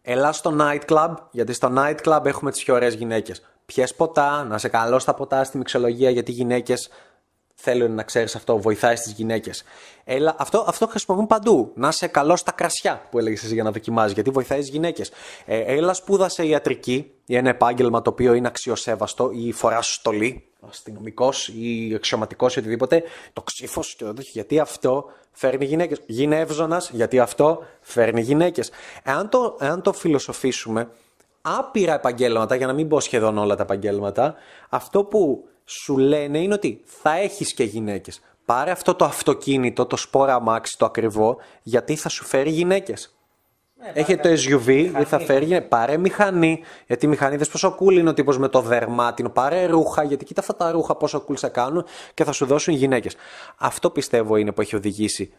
Έλα 0.03 0.33
στο 0.33 0.57
nightclub, 0.61 1.15
γιατί 1.31 1.53
στο 1.53 1.73
nightclub 1.77 2.21
έχουμε 2.25 2.51
τις 2.51 2.65
πιο 2.65 2.75
ωραίες 2.75 2.95
γυναίκες. 2.95 3.43
Πιες 3.67 3.95
ποτά, 3.95 4.45
να 4.45 4.59
σε 4.59 4.69
καλό 4.69 4.99
στα 4.99 5.15
ποτά 5.15 5.45
στη 5.45 5.59
μυξολογία, 5.59 6.11
γιατί 6.11 6.31
οι 6.31 6.35
γυναίκες 6.35 6.91
Θέλω 7.59 7.89
να 7.89 8.03
ξέρεις 8.03 8.35
αυτό, 8.35 8.59
βοηθάει 8.59 8.97
στις 8.97 9.13
γυναίκες. 9.13 9.65
Αυτό, 10.37 10.65
αυτό 10.69 10.87
χρησιμοποιούν 10.87 11.27
παντού. 11.27 11.73
Να 11.75 11.89
είσαι 11.89 12.07
καλό 12.07 12.37
στα 12.37 12.53
κρασιά 12.53 13.03
που 13.11 13.19
έλεγες 13.19 13.45
εσύ 13.45 13.55
για 13.55 13.63
να 13.63 13.71
δοκιμάζεις, 13.71 14.13
γιατί 14.13 14.31
βοηθάει 14.31 14.61
τι 14.61 14.71
γυναίκες. 14.71 15.11
Ε, 15.45 15.59
έλα, 15.59 15.95
σπούδασε 15.95 16.47
ιατρική 16.47 17.13
ή 17.27 17.37
ένα 17.37 17.49
επάγγελμα 17.49 18.03
το 18.03 18.11
οποίο 18.11 18.35
είναι 18.35 18.47
αξιοσέβαστο 18.47 19.31
ή 19.33 19.53
φοράς 19.53 19.95
στολή, 19.95 20.49
αστυνομικός 20.69 21.49
ή 21.49 21.93
αξιωματικός 21.95 22.57
ή 22.57 22.59
οτιδήποτε. 22.59 23.03
Το 23.33 23.43
ξύφος 23.43 23.95
και 23.95 24.05
το 24.05 24.15
τέτοιο. 24.15 24.31
Γιατί 24.35 24.59
αυτό 24.59 25.05
φέρνει 25.33 25.65
γυναίκες. 25.65 26.01
Γυναίευζονα, 26.07 26.83
γιατί 26.91 27.19
αυτό 27.19 27.63
φέρνει 27.81 28.21
γυναίκες. 28.21 28.71
Εάν 29.03 29.29
το, 29.29 29.57
εάν 29.61 29.83
το 29.83 29.93
φιλοσοφήσουμε, 29.93 30.89
άπειρα 31.47 31.95
επαγγέλματα, 31.95 32.55
για 32.55 32.67
να 32.67 32.73
μην 32.73 32.89
πω 32.89 33.01
σχεδόν 33.01 33.39
όλα 33.39 33.57
τα 33.57 33.63
επαγγέλματα, 33.63 34.35
αυτό 34.69 35.05
που 35.05 35.49
σου 35.65 35.99
λένε 35.99 36.39
είναι 36.39 36.55
ότι 36.55 36.83
θα 36.85 37.19
έχεις 37.19 37.55
και 37.55 37.65
γυναίκες. 37.65 38.21
Πάρε 38.45 38.71
αυτό 38.71 38.95
το 38.95 39.05
αυτοκίνητο, 39.05 39.87
το 39.87 39.97
σπόρα 39.97 40.35
αμάξι, 40.35 40.79
το 40.79 40.85
ακριβό, 40.85 41.37
γιατί 41.63 41.97
θα 41.97 42.09
σου 42.09 42.25
φέρει 42.25 42.51
γυναίκες. 42.51 43.17
Ναι, 43.79 43.91
Έχει 43.95 44.17
το 44.17 44.29
SUV, 44.29 44.67
γιατί 44.67 45.05
θα 45.05 45.19
φέρει 45.19 45.61
Πάρε 45.61 45.97
μηχανή, 45.97 46.63
γιατί 46.87 47.07
η 47.07 47.09
μηχανή 47.09 47.37
δες 47.37 47.49
πόσο 47.49 47.77
cool 47.81 47.93
είναι 47.93 48.09
ο 48.09 48.15
τύπος 48.15 48.39
με 48.39 48.49
το 48.49 48.61
δερμάτινο. 48.61 49.29
Πάρε 49.29 49.67
ρούχα, 49.67 50.03
γιατί 50.03 50.25
κοίτα 50.25 50.41
αυτά 50.41 50.57
τα 50.57 50.71
ρούχα 50.71 50.95
πόσο 50.95 51.25
cool 51.29 51.39
σε 51.39 51.49
κάνουν 51.49 51.85
και 52.15 52.25
θα 52.25 52.33
σου 52.33 52.47
δώσουν 52.47 52.75
γυναίκες. 52.75 53.17
Αυτό 53.57 53.91
πιστεύω 53.91 54.37
είναι 54.37 54.53
που 54.53 54.61
έχει 54.61 54.77
οδηγήσει. 54.77 55.33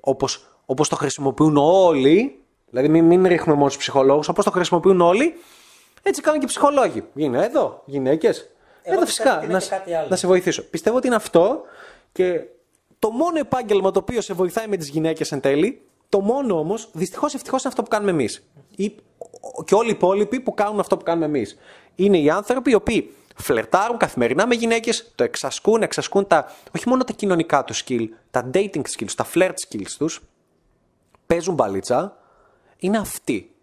Όπως, 0.00 0.46
όπως 0.66 0.88
το 0.88 0.96
χρησιμοποιούν 0.96 1.56
όλοι, 1.56 2.39
δηλαδή 2.70 2.88
μην, 2.88 3.04
μην 3.04 3.26
ρίχνουμε 3.26 3.58
μόνο 3.58 3.70
στους 3.70 3.82
ψυχολόγους, 3.82 4.28
όπως 4.28 4.44
το 4.44 4.50
χρησιμοποιούν 4.50 5.00
όλοι, 5.00 5.34
έτσι 6.02 6.20
κάνουν 6.20 6.38
και 6.40 6.44
οι 6.44 6.48
ψυχολόγοι. 6.48 7.04
Είναι 7.14 7.44
εδώ, 7.44 7.82
γυναίκες. 7.84 8.48
Εδώ 8.82 9.06
φυσικά, 9.06 9.46
να, 9.48 9.60
να 10.08 10.16
σε 10.16 10.26
βοηθήσω. 10.26 10.62
Πιστεύω 10.62 10.96
ότι 10.96 11.06
είναι 11.06 11.16
αυτό 11.16 11.62
και 12.12 12.40
το 12.98 13.10
μόνο 13.10 13.38
επάγγελμα 13.38 13.90
το 13.90 13.98
οποίο 13.98 14.20
σε 14.20 14.34
βοηθάει 14.34 14.66
με 14.66 14.76
τις 14.76 14.88
γυναίκες 14.88 15.32
εν 15.32 15.40
τέλει, 15.40 15.82
το 16.08 16.20
μόνο 16.20 16.58
όμως, 16.58 16.88
δυστυχώς 16.92 17.34
ευτυχώς 17.34 17.60
είναι 17.60 17.68
αυτό 17.68 17.82
που 17.82 17.88
κάνουμε 17.88 18.10
εμείς. 18.10 18.50
Και 19.64 19.74
όλοι 19.74 19.88
οι 19.88 19.92
υπόλοιποι 19.92 20.40
που 20.40 20.54
κάνουν 20.54 20.80
αυτό 20.80 20.96
που 20.96 21.04
κάνουμε 21.04 21.26
εμείς. 21.26 21.58
Είναι 21.94 22.18
οι 22.18 22.30
άνθρωποι 22.30 22.70
οι 22.70 22.74
οποίοι 22.74 23.14
φλερτάρουν 23.36 23.96
καθημερινά 23.96 24.46
με 24.46 24.54
γυναίκες, 24.54 25.12
το 25.14 25.24
εξασκούν, 25.24 25.82
εξασκούν 25.82 26.26
τα, 26.26 26.52
όχι 26.76 26.88
μόνο 26.88 27.04
τα 27.04 27.12
κοινωνικά 27.12 27.64
τους 27.64 27.84
skill, 27.86 28.06
τα 28.30 28.50
dating 28.54 28.82
skills, 28.96 29.12
τα 29.16 29.26
flirt 29.34 29.54
skills 29.68 29.90
τους, 29.98 30.22
παίζουν 31.26 31.54
μπαλίτσα, 31.54 32.19
είναι 32.80 32.98
αυτοί. 32.98 33.54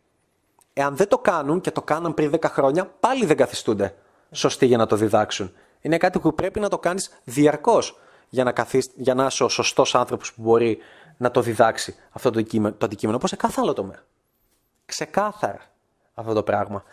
Εάν 0.73 0.95
δεν 0.95 1.07
το 1.07 1.17
κάνουν 1.17 1.61
και 1.61 1.71
το 1.71 1.81
κάναν 1.81 2.13
πριν 2.13 2.31
10 2.33 2.43
χρόνια, 2.43 2.85
πάλι 2.99 3.25
δεν 3.25 3.37
καθιστούνται 3.37 3.95
σωστοί 4.31 4.65
για 4.65 4.77
να 4.77 4.85
το 4.85 4.95
διδάξουν. 4.95 5.51
Είναι 5.81 5.97
κάτι 5.97 6.19
που 6.19 6.33
πρέπει 6.33 6.59
να 6.59 6.69
το 6.69 6.79
κάνεις 6.79 7.09
διαρκώς 7.23 7.99
για, 8.29 8.43
να 8.43 8.53
για 8.95 9.13
να 9.13 9.25
είσαι 9.25 9.43
ο 9.43 9.49
σωστός 9.49 9.95
άνθρωπος 9.95 10.33
που 10.33 10.41
μπορεί 10.41 10.77
να 11.17 11.31
το 11.31 11.41
διδάξει 11.41 11.95
αυτό 12.11 12.31
το, 12.31 12.43
το 12.61 12.85
αντικείμενο, 12.85 13.17
όπως 13.17 13.29
σε 13.29 13.35
κάθε 13.35 13.61
άλλο 13.61 13.73
τομέα. 13.73 14.03
Ξεκάθαρα 14.85 15.61
αυτό 16.13 16.33
το 16.33 16.43
πράγμα. 16.43 16.83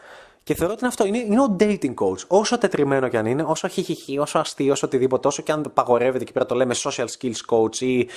Και 0.42 0.54
θεωρώ 0.54 0.72
ότι 0.72 0.84
αυτό 0.84 1.06
είναι, 1.06 1.18
είναι 1.18 1.40
ο 1.40 1.56
dating 1.60 1.94
coach. 1.94 2.26
Όσο 2.26 2.58
τετριμένο 2.58 3.08
κι 3.08 3.16
αν 3.16 3.26
είναι, 3.26 3.42
όσο 3.42 3.68
χιχιχι, 3.68 4.18
όσο 4.18 4.38
αστείο, 4.38 4.72
όσο 4.72 4.86
οτιδήποτε, 4.86 5.28
όσο 5.28 5.42
και 5.42 5.52
αν 5.52 5.70
παγορεύεται 5.74 6.24
και 6.24 6.32
πέρα 6.32 6.46
το 6.46 6.54
λέμε 6.54 6.74
social 6.78 7.06
skills 7.18 7.40
coach 7.48 7.76
ή 7.76 8.08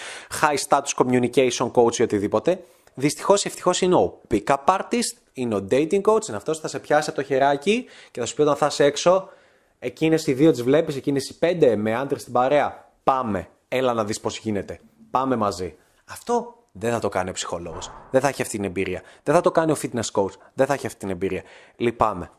high 0.41 0.67
status 0.67 1.03
communication 1.05 1.71
coach 1.71 1.95
ή 1.95 2.03
οτιδήποτε, 2.03 2.63
δυστυχώς 2.97 3.43
ή 3.43 3.47
ευτυχώς 3.47 3.81
είναι 3.81 3.95
ο 3.95 4.21
pick-up 4.31 4.63
artist, 4.65 5.17
είναι 5.33 5.55
ο 5.55 5.67
dating 5.71 6.01
coach, 6.01 6.27
είναι 6.27 6.37
αυτός 6.37 6.55
που 6.55 6.61
θα 6.61 6.67
σε 6.67 6.79
πιάσει 6.79 7.09
από 7.09 7.21
το 7.21 7.25
χεράκι 7.25 7.85
και 8.11 8.19
θα 8.19 8.25
σου 8.25 8.35
πει 8.35 8.41
όταν 8.41 8.55
θα 8.55 8.65
είσαι 8.65 8.83
έξω, 8.83 9.29
εκείνες 9.79 10.27
οι 10.27 10.33
δύο 10.33 10.51
τις 10.51 10.63
βλέπεις, 10.63 10.95
εκείνες 10.95 11.29
οι 11.29 11.37
πέντε 11.37 11.75
με 11.75 11.95
άντρες 11.95 12.21
στην 12.21 12.33
παρέα. 12.33 12.89
Πάμε, 13.03 13.49
έλα 13.67 13.93
να 13.93 14.05
δεις 14.05 14.19
πώς 14.19 14.37
γίνεται. 14.37 14.79
Πάμε 15.11 15.35
μαζί. 15.35 15.75
Αυτό 16.05 16.55
δεν 16.71 16.91
θα 16.91 16.99
το 16.99 17.09
κάνει 17.09 17.29
ο 17.29 17.33
ψυχολόγος. 17.33 17.91
Δεν 18.11 18.21
θα 18.21 18.27
έχει 18.27 18.41
αυτή 18.41 18.55
την 18.55 18.65
εμπειρία. 18.65 19.01
Δεν 19.23 19.35
θα 19.35 19.41
το 19.41 19.51
κάνει 19.51 19.71
ο 19.71 19.75
fitness 19.81 20.11
coach. 20.11 20.33
Δεν 20.53 20.65
θα 20.65 20.73
έχει 20.73 20.85
αυτή 20.85 20.99
την 20.99 21.09
εμπειρία. 21.09 21.43
Λυπάμαι. 21.75 22.31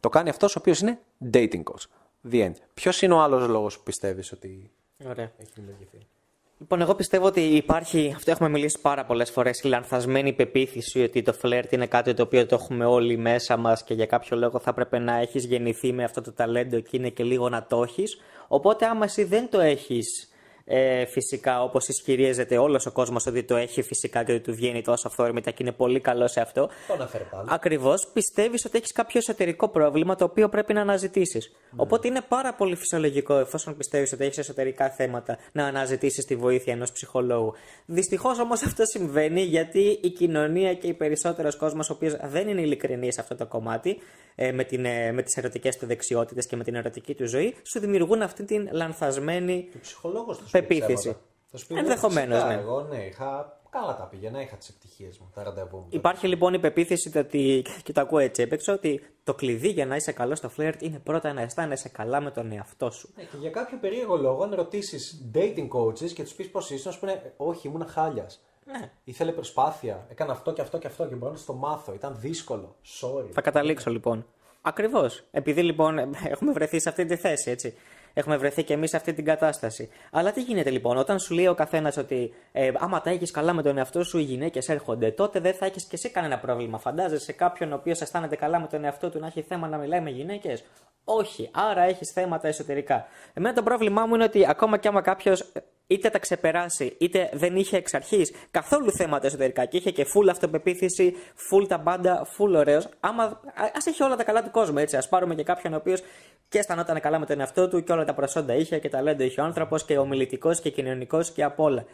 Το 0.00 0.08
κάνει 0.08 0.28
αυτός 0.28 0.56
ο 0.56 0.58
οποίος 0.58 0.80
είναι 0.80 1.00
dating 1.32 1.62
coach. 1.62 1.84
The 2.30 2.46
end. 2.46 2.54
Ποιος 2.74 3.02
είναι 3.02 3.14
ο 3.14 3.20
άλλος 3.20 3.48
λόγος 3.48 3.76
που 3.76 3.82
πιστεύεις 3.82 4.32
ότι 4.32 4.70
Ωραία. 5.08 5.32
έχει 5.36 5.50
δημιουργηθεί; 5.54 5.98
Λοιπόν, 6.62 6.80
εγώ 6.80 6.94
πιστεύω 6.94 7.26
ότι 7.26 7.40
υπάρχει, 7.40 8.12
αυτό 8.16 8.30
έχουμε 8.30 8.48
μιλήσει 8.48 8.78
πάρα 8.80 9.04
πολλές 9.04 9.30
φορές, 9.30 9.60
η 9.60 9.68
λανθασμένη 9.68 10.32
πεποίθηση 10.32 11.02
ότι 11.02 11.22
το 11.22 11.32
φλερτ 11.32 11.72
είναι 11.72 11.86
κάτι 11.86 12.14
το 12.14 12.22
οποίο 12.22 12.46
το 12.46 12.54
έχουμε 12.54 12.84
όλοι 12.84 13.16
μέσα 13.16 13.56
μας 13.56 13.84
και 13.84 13.94
για 13.94 14.06
κάποιο 14.06 14.36
λόγο 14.36 14.58
θα 14.58 14.72
πρέπει 14.72 14.98
να 14.98 15.16
έχεις 15.16 15.44
γεννηθεί 15.44 15.92
με 15.92 16.04
αυτό 16.04 16.20
το 16.20 16.32
ταλέντο 16.32 16.80
και 16.80 16.96
είναι 16.96 17.08
και 17.08 17.24
λίγο 17.24 17.48
να 17.48 17.66
το 17.66 17.82
έχεις. 17.82 18.20
Οπότε, 18.48 18.86
άμα 18.86 19.04
εσύ 19.04 19.24
δεν 19.24 19.48
το 19.50 19.60
έχεις 19.60 20.31
ε, 20.64 21.06
φυσικά 21.06 21.62
όπως 21.62 21.88
ισχυρίζεται 21.88 22.58
όλος 22.58 22.86
ο 22.86 22.92
κόσμος 22.92 23.26
ότι 23.26 23.42
το 23.42 23.56
έχει 23.56 23.82
φυσικά 23.82 24.24
και 24.24 24.32
ότι 24.32 24.40
του 24.40 24.54
βγαίνει 24.54 24.82
τόσο 24.82 25.08
αυθόρμητα 25.08 25.50
και 25.50 25.62
είναι 25.62 25.72
πολύ 25.72 26.00
καλό 26.00 26.28
σε 26.28 26.40
αυτό. 26.40 26.70
Το 26.86 26.92
αναφέρει 26.92 27.24
πάλι. 27.30 27.48
Ακριβώς 27.50 28.08
πιστεύεις 28.12 28.64
ότι 28.64 28.78
έχεις 28.78 28.92
κάποιο 28.92 29.18
εσωτερικό 29.18 29.68
πρόβλημα 29.68 30.14
το 30.14 30.24
οποίο 30.24 30.48
πρέπει 30.48 30.72
να 30.72 30.80
αναζητήσεις. 30.80 31.52
Mm. 31.52 31.76
Οπότε 31.76 32.08
είναι 32.08 32.20
πάρα 32.28 32.54
πολύ 32.54 32.76
φυσιολογικό, 32.76 33.38
εφόσον 33.38 33.76
πιστεύεις 33.76 34.12
ότι 34.12 34.24
έχεις 34.24 34.38
εσωτερικά 34.38 34.90
θέματα, 34.90 35.38
να 35.52 35.66
αναζητήσεις 35.66 36.24
τη 36.24 36.36
βοήθεια 36.36 36.72
ενός 36.72 36.92
ψυχολόγου. 36.92 37.52
Δυστυχώς 37.86 38.38
όμως 38.38 38.62
αυτό 38.68 38.84
συμβαίνει 38.84 39.42
γιατί 39.42 39.98
η 40.02 40.10
κοινωνία 40.10 40.74
και 40.74 40.86
οι 40.86 40.94
περισσότερος 40.94 41.56
κόσμος, 41.56 41.90
ο 41.90 41.92
οποίος 41.92 42.16
δεν 42.22 42.48
είναι 42.48 42.60
ειλικρινής 42.60 43.14
σε 43.14 43.20
αυτό 43.20 43.34
το 43.34 43.46
κομμάτι, 43.46 43.98
ε, 44.34 44.52
με, 44.52 44.64
την, 44.64 44.84
ε, 44.84 45.12
με 45.12 45.22
τις 45.22 45.36
ερωτικές 45.36 45.76
του 45.76 45.86
δεξιότητες 45.86 46.46
και 46.46 46.56
με 46.56 46.64
την 46.64 46.74
ερωτική 46.74 47.14
του 47.14 47.28
ζωή, 47.28 47.54
σου 47.62 47.80
δημιουργούν 47.80 48.22
αυτή 48.22 48.44
την 48.44 48.68
λανθασμένη 48.72 49.68
πεποίθηση. 50.50 51.16
Ενδεχομένως, 51.68 52.44
ναι. 52.44 52.54
Εγώ 52.54 52.80
ναι, 52.82 53.04
είχα 53.04 53.60
καλά 53.70 53.96
τα 53.96 54.04
πήγαινα, 54.04 54.40
είχα 54.40 54.56
τις 54.56 54.68
επιτυχίες 54.68 55.18
μου, 55.18 55.30
τα 55.34 55.42
ραντεβού 55.42 55.76
μου. 55.76 55.86
Υπάρχει 55.90 56.28
λοιπόν 56.28 56.54
η 56.54 56.58
πεποίθηση 56.58 57.18
ότι, 57.18 57.64
και 57.84 57.92
το 57.92 58.00
ακούω 58.00 58.18
έτσι 58.18 58.42
έπαιξε, 58.42 58.70
ότι 58.70 59.00
το 59.24 59.34
κλειδί 59.34 59.68
για 59.68 59.86
να 59.86 59.96
είσαι 59.96 60.12
καλό 60.12 60.34
στο 60.34 60.48
φλερτ 60.48 60.82
είναι 60.82 60.98
πρώτα 60.98 61.32
να 61.32 61.40
αισθάνεσαι 61.40 61.88
καλά 61.88 62.20
με 62.20 62.30
τον 62.30 62.52
εαυτό 62.52 62.90
σου. 62.90 63.12
Ναι, 63.16 63.22
και 63.22 63.36
για 63.40 63.50
κάποιο 63.50 63.78
περίεργο 63.78 64.16
λόγο, 64.16 64.42
αν 64.42 64.54
ρωτήσεις 64.54 65.30
dating 65.34 65.68
coaches 65.68 66.12
και 66.12 66.22
τους 66.22 66.32
πεις 66.32 66.50
πώς 66.50 66.70
είσαι, 66.70 66.88
να 66.88 66.94
σου 66.94 67.00
πούνε 67.00 67.32
Όχι, 67.36 67.68
ήμουν 67.68 67.86
χάλιας. 67.86 68.42
Ναι. 68.64 68.90
Ήθελε 69.04 69.32
προσπάθεια. 69.32 70.06
Έκανα 70.10 70.32
αυτό 70.32 70.52
και 70.52 70.60
αυτό 70.60 70.78
και 70.78 70.86
αυτό 70.86 71.06
και 71.06 71.14
μπορώ 71.14 71.32
να 71.32 71.44
το 71.46 71.52
μάθω. 71.52 71.94
Ήταν 71.94 72.16
δύσκολο. 72.20 72.76
Sorry. 73.00 73.28
Θα 73.32 73.40
καταλήξω 73.40 73.90
λοιπόν. 73.90 74.26
Ακριβώς. 74.62 75.24
Επειδή 75.30 75.62
λοιπόν 75.62 75.98
έχουμε 76.24 76.52
βρεθεί 76.52 76.80
σε 76.80 76.88
αυτή 76.88 77.04
τη 77.04 77.16
θέση, 77.16 77.50
έτσι. 77.50 77.74
Έχουμε 78.14 78.36
βρεθεί 78.36 78.64
και 78.64 78.72
εμείς 78.72 78.90
σε 78.90 78.96
αυτή 78.96 79.12
την 79.12 79.24
κατάσταση. 79.24 79.88
Αλλά 80.10 80.32
τι 80.32 80.42
γίνεται 80.42 80.70
λοιπόν, 80.70 80.96
όταν 80.96 81.18
σου 81.18 81.34
λέει 81.34 81.46
ο 81.46 81.54
καθένας 81.54 81.96
ότι 81.96 82.34
ε, 82.52 82.70
άμα 82.78 83.00
τα 83.00 83.10
έχεις 83.10 83.30
καλά 83.30 83.52
με 83.52 83.62
τον 83.62 83.78
εαυτό 83.78 84.04
σου, 84.04 84.18
οι 84.18 84.22
γυναίκες 84.22 84.68
έρχονται, 84.68 85.10
τότε 85.10 85.40
δεν 85.40 85.54
θα 85.54 85.66
έχεις 85.66 85.84
και 85.84 85.96
εσύ 85.96 86.10
κανένα 86.10 86.38
πρόβλημα. 86.38 86.78
Φαντάζεσαι 86.78 87.32
κάποιον 87.32 87.72
ο 87.72 87.74
οποίος 87.74 88.00
αισθάνεται 88.00 88.36
καλά 88.36 88.60
με 88.60 88.66
τον 88.66 88.84
εαυτό 88.84 89.10
του 89.10 89.18
να 89.18 89.26
έχει 89.26 89.42
θέμα 89.42 89.68
να 89.68 89.76
μιλάει 89.76 90.00
με 90.00 90.10
γυναίκες; 90.10 90.64
Όχι, 91.04 91.50
άρα 91.52 91.82
έχεις 91.82 92.10
θέματα 92.10 92.48
εσωτερικά. 92.48 93.06
Εμένα 93.32 93.54
το 93.54 93.62
πρόβλημά 93.62 94.06
μου 94.06 94.14
είναι 94.14 94.24
ότι 94.24 94.46
ακόμα 94.48 94.78
κι 94.78 94.88
άμα 94.88 95.00
κάποιος 95.00 95.52
είτε 95.86 96.10
τα 96.10 96.18
ξεπεράσει, 96.18 96.96
είτε 96.98 97.30
δεν 97.32 97.56
είχε 97.56 97.76
εξ 97.76 97.94
αρχής 97.94 98.32
καθόλου 98.50 98.92
θέματα 98.92 99.26
εσωτερικά 99.26 99.64
και 99.64 99.76
είχε 99.76 99.90
και 99.90 100.06
full 100.14 100.28
αυτοπεποίθηση, 100.30 101.14
full 101.50 101.68
τα 101.68 101.78
μπάντα, 101.78 102.26
full 102.38 102.54
ωραίος. 102.56 102.88
Άμα 103.00 103.24
α 103.54 103.82
έχει 103.84 104.02
όλα 104.02 104.16
τα 104.16 104.24
καλά 104.24 104.42
του 104.42 104.50
κόσμου, 104.50 104.78
έτσι. 104.78 104.96
Α 104.96 105.04
πάρουμε 105.08 105.34
και 105.34 105.42
κάποιον 105.42 105.72
ο 105.72 105.76
οποίος 105.76 106.02
και 106.48 106.58
αισθανόταν 106.58 107.00
καλά 107.00 107.18
με 107.18 107.26
τον 107.26 107.40
εαυτό 107.40 107.68
του 107.68 107.82
και 107.82 107.92
όλα 107.92 108.04
τα 108.04 108.14
προσόντα 108.14 108.54
είχε 108.54 108.78
και 108.78 108.88
ταλέντο 108.88 109.24
είχε 109.24 109.40
ο 109.40 109.44
άνθρωπος 109.44 109.84
και 109.84 109.98
ομιλητικός 109.98 110.60
και 110.60 110.70
κοινωνικός 110.70 111.30
και 111.30 111.42
απ' 111.44 111.60
όλα. 111.60 111.84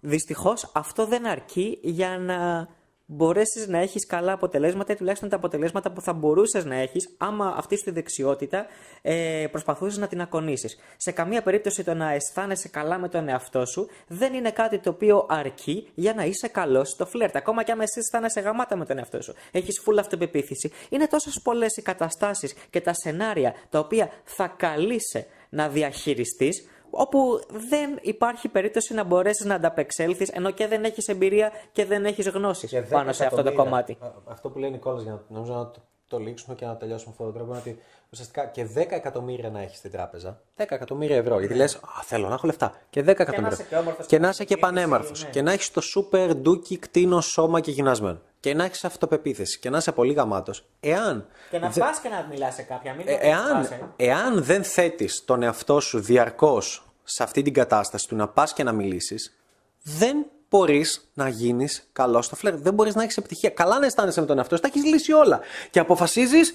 Δυστυχώς 0.00 0.70
αυτό 0.74 1.06
δεν 1.06 1.26
αρκεί 1.26 1.78
για 1.82 2.18
να 2.18 2.68
μπορέσεις 3.10 3.66
να 3.68 3.78
έχεις 3.78 4.06
καλά 4.06 4.32
αποτελέσματα 4.32 4.92
ή 4.92 4.96
τουλάχιστον 4.96 5.28
τα 5.28 5.36
αποτελέσματα 5.36 5.92
που 5.92 6.00
θα 6.00 6.12
μπορούσες 6.12 6.64
να 6.64 6.74
έχεις 6.74 7.14
άμα 7.18 7.54
αυτή 7.56 7.82
τη 7.82 7.90
δεξιότητα 7.90 8.66
ε, 9.02 9.46
προσπαθούσες 9.50 9.98
να 9.98 10.06
την 10.06 10.20
ακονίσεις. 10.20 10.78
Σε 10.96 11.10
καμία 11.10 11.42
περίπτωση 11.42 11.84
το 11.84 11.94
να 11.94 12.12
αισθάνεσαι 12.12 12.68
καλά 12.68 12.98
με 12.98 13.08
τον 13.08 13.28
εαυτό 13.28 13.66
σου 13.66 13.88
δεν 14.06 14.34
είναι 14.34 14.50
κάτι 14.50 14.78
το 14.78 14.90
οποίο 14.90 15.26
αρκεί 15.28 15.88
για 15.94 16.14
να 16.14 16.24
είσαι 16.24 16.48
καλός 16.48 16.88
στο 16.88 17.06
φλερτ. 17.06 17.36
Ακόμα 17.36 17.62
και 17.62 17.72
άμα 17.72 17.82
εσύ 17.82 17.98
αισθάνεσαι 17.98 18.40
γαμάτα 18.40 18.76
με 18.76 18.84
τον 18.84 18.98
εαυτό 18.98 19.22
σου, 19.22 19.34
έχεις 19.50 19.82
full 19.86 19.96
αυτοπεποίθηση. 19.98 20.70
Είναι 20.88 21.06
τόσες 21.06 21.40
πολλές 21.42 21.76
οι 21.76 21.82
καταστάσεις 21.82 22.54
και 22.70 22.80
τα 22.80 22.92
σενάρια 22.94 23.54
τα 23.70 23.78
οποία 23.78 24.10
θα 24.24 24.54
καλείσαι 24.56 25.26
να 25.48 25.68
διαχειριστείς 25.68 26.68
όπου 26.90 27.40
δεν 27.68 27.98
υπάρχει 28.02 28.48
περίπτωση 28.48 28.94
να 28.94 29.04
μπορέσεις 29.04 29.44
να 29.44 29.54
ανταπεξέλθεις 29.54 30.28
ενώ 30.28 30.50
και 30.50 30.66
δεν 30.66 30.84
έχεις 30.84 31.08
εμπειρία 31.08 31.52
και 31.72 31.84
δεν 31.84 32.04
έχεις 32.04 32.28
γνώσεις 32.28 32.74
πάνω 32.90 33.12
σε 33.12 33.24
αυτό 33.26 33.42
το 33.42 33.52
κομμάτι. 33.52 33.98
Αυτό 34.24 34.48
που 34.50 34.58
λέει 34.58 34.70
Νικόλας, 34.70 35.02
για 35.02 35.12
να, 35.12 35.22
νομίζω 35.28 35.52
να 35.54 35.70
το, 35.70 35.80
το 36.08 36.18
λήξουμε 36.18 36.54
και 36.54 36.66
να 36.66 36.76
τελειώσουμε 36.76 37.10
αυτόν 37.10 37.26
τον 37.26 37.34
τρόπο, 37.34 37.50
είναι 37.50 37.60
ότι 37.60 37.78
ουσιαστικά 38.12 38.46
και 38.46 38.66
10 38.74 38.76
εκατομμύρια 38.90 39.50
να 39.50 39.60
έχεις 39.60 39.78
στην 39.78 39.90
τράπεζα. 39.90 40.40
10 40.56 40.64
εκατομμύρια 40.68 41.16
ευρώ. 41.16 41.38
Γιατί 41.38 41.54
λες, 41.54 41.80
Θέλω 42.04 42.28
να 42.28 42.34
έχω 42.34 42.46
λεφτά. 42.46 42.72
Και 42.90 43.00
10 43.00 43.06
εκατομμύρια. 43.06 43.58
Και 44.06 44.18
να 44.18 44.28
είσαι 44.28 44.44
και 44.44 44.56
πανέμορφος. 44.56 45.24
ναι. 45.24 45.30
Και 45.30 45.42
να 45.42 45.52
έχεις 45.52 45.70
το 45.70 45.80
super 45.96 46.30
ντούκι 46.36 46.78
κτίνο 46.78 47.20
σώμα 47.20 47.60
και 47.60 47.70
γυμνασμένο. 47.70 48.20
Και 48.40 48.54
να 48.54 48.64
έχεις 48.64 48.84
αυτοπεποίθηση. 48.84 49.58
Και 49.58 49.70
να 49.70 49.76
είσαι 49.78 49.92
πολύ 49.92 50.12
γαμάτος. 50.12 50.64
Εάν. 50.80 51.26
Και 51.50 51.58
να 51.58 51.68
δε- 51.68 51.80
πας 51.80 51.98
και 51.98 52.08
να 52.08 52.26
μιλάς 52.30 52.54
σε 52.54 52.62
κάποια, 52.62 52.94
μην 52.94 53.08
ε, 53.08 53.12
το 53.12 53.18
εάν, 53.22 53.52
πας, 53.52 53.70
ε. 53.70 53.80
εάν 53.96 54.42
δεν 54.44 54.64
θέτεις 54.64 55.24
τον 55.24 55.42
εαυτό 55.42 55.80
σου 55.80 56.00
διαρκώς 56.00 56.86
σε 57.04 57.22
αυτή 57.22 57.42
την 57.42 57.52
κατάσταση 57.52 58.08
του 58.08 58.16
να 58.16 58.28
πας 58.28 58.52
και 58.52 58.62
να 58.62 58.72
μιλήσεις, 58.72 59.36
δεν 59.82 60.26
μπορείς 60.50 61.10
να 61.14 61.28
γίνεις 61.28 61.88
καλός 61.92 62.24
στο 62.26 62.36
φλερ. 62.36 62.56
Δεν 62.56 62.74
μπορείς 62.74 62.94
να 62.94 63.02
έχεις 63.02 63.16
επιτυχία. 63.16 63.50
Καλά 63.50 63.78
να 63.78 63.86
αισθάνεσαι 63.86 64.20
με 64.20 64.26
τον 64.26 64.38
εαυτό 64.38 64.56
σου, 64.56 64.62
τα 64.62 64.68
έχεις 64.68 64.84
λύσει 64.84 65.12
όλα. 65.12 65.40
Και 65.70 65.78
αποφασίζεις, 65.78 66.54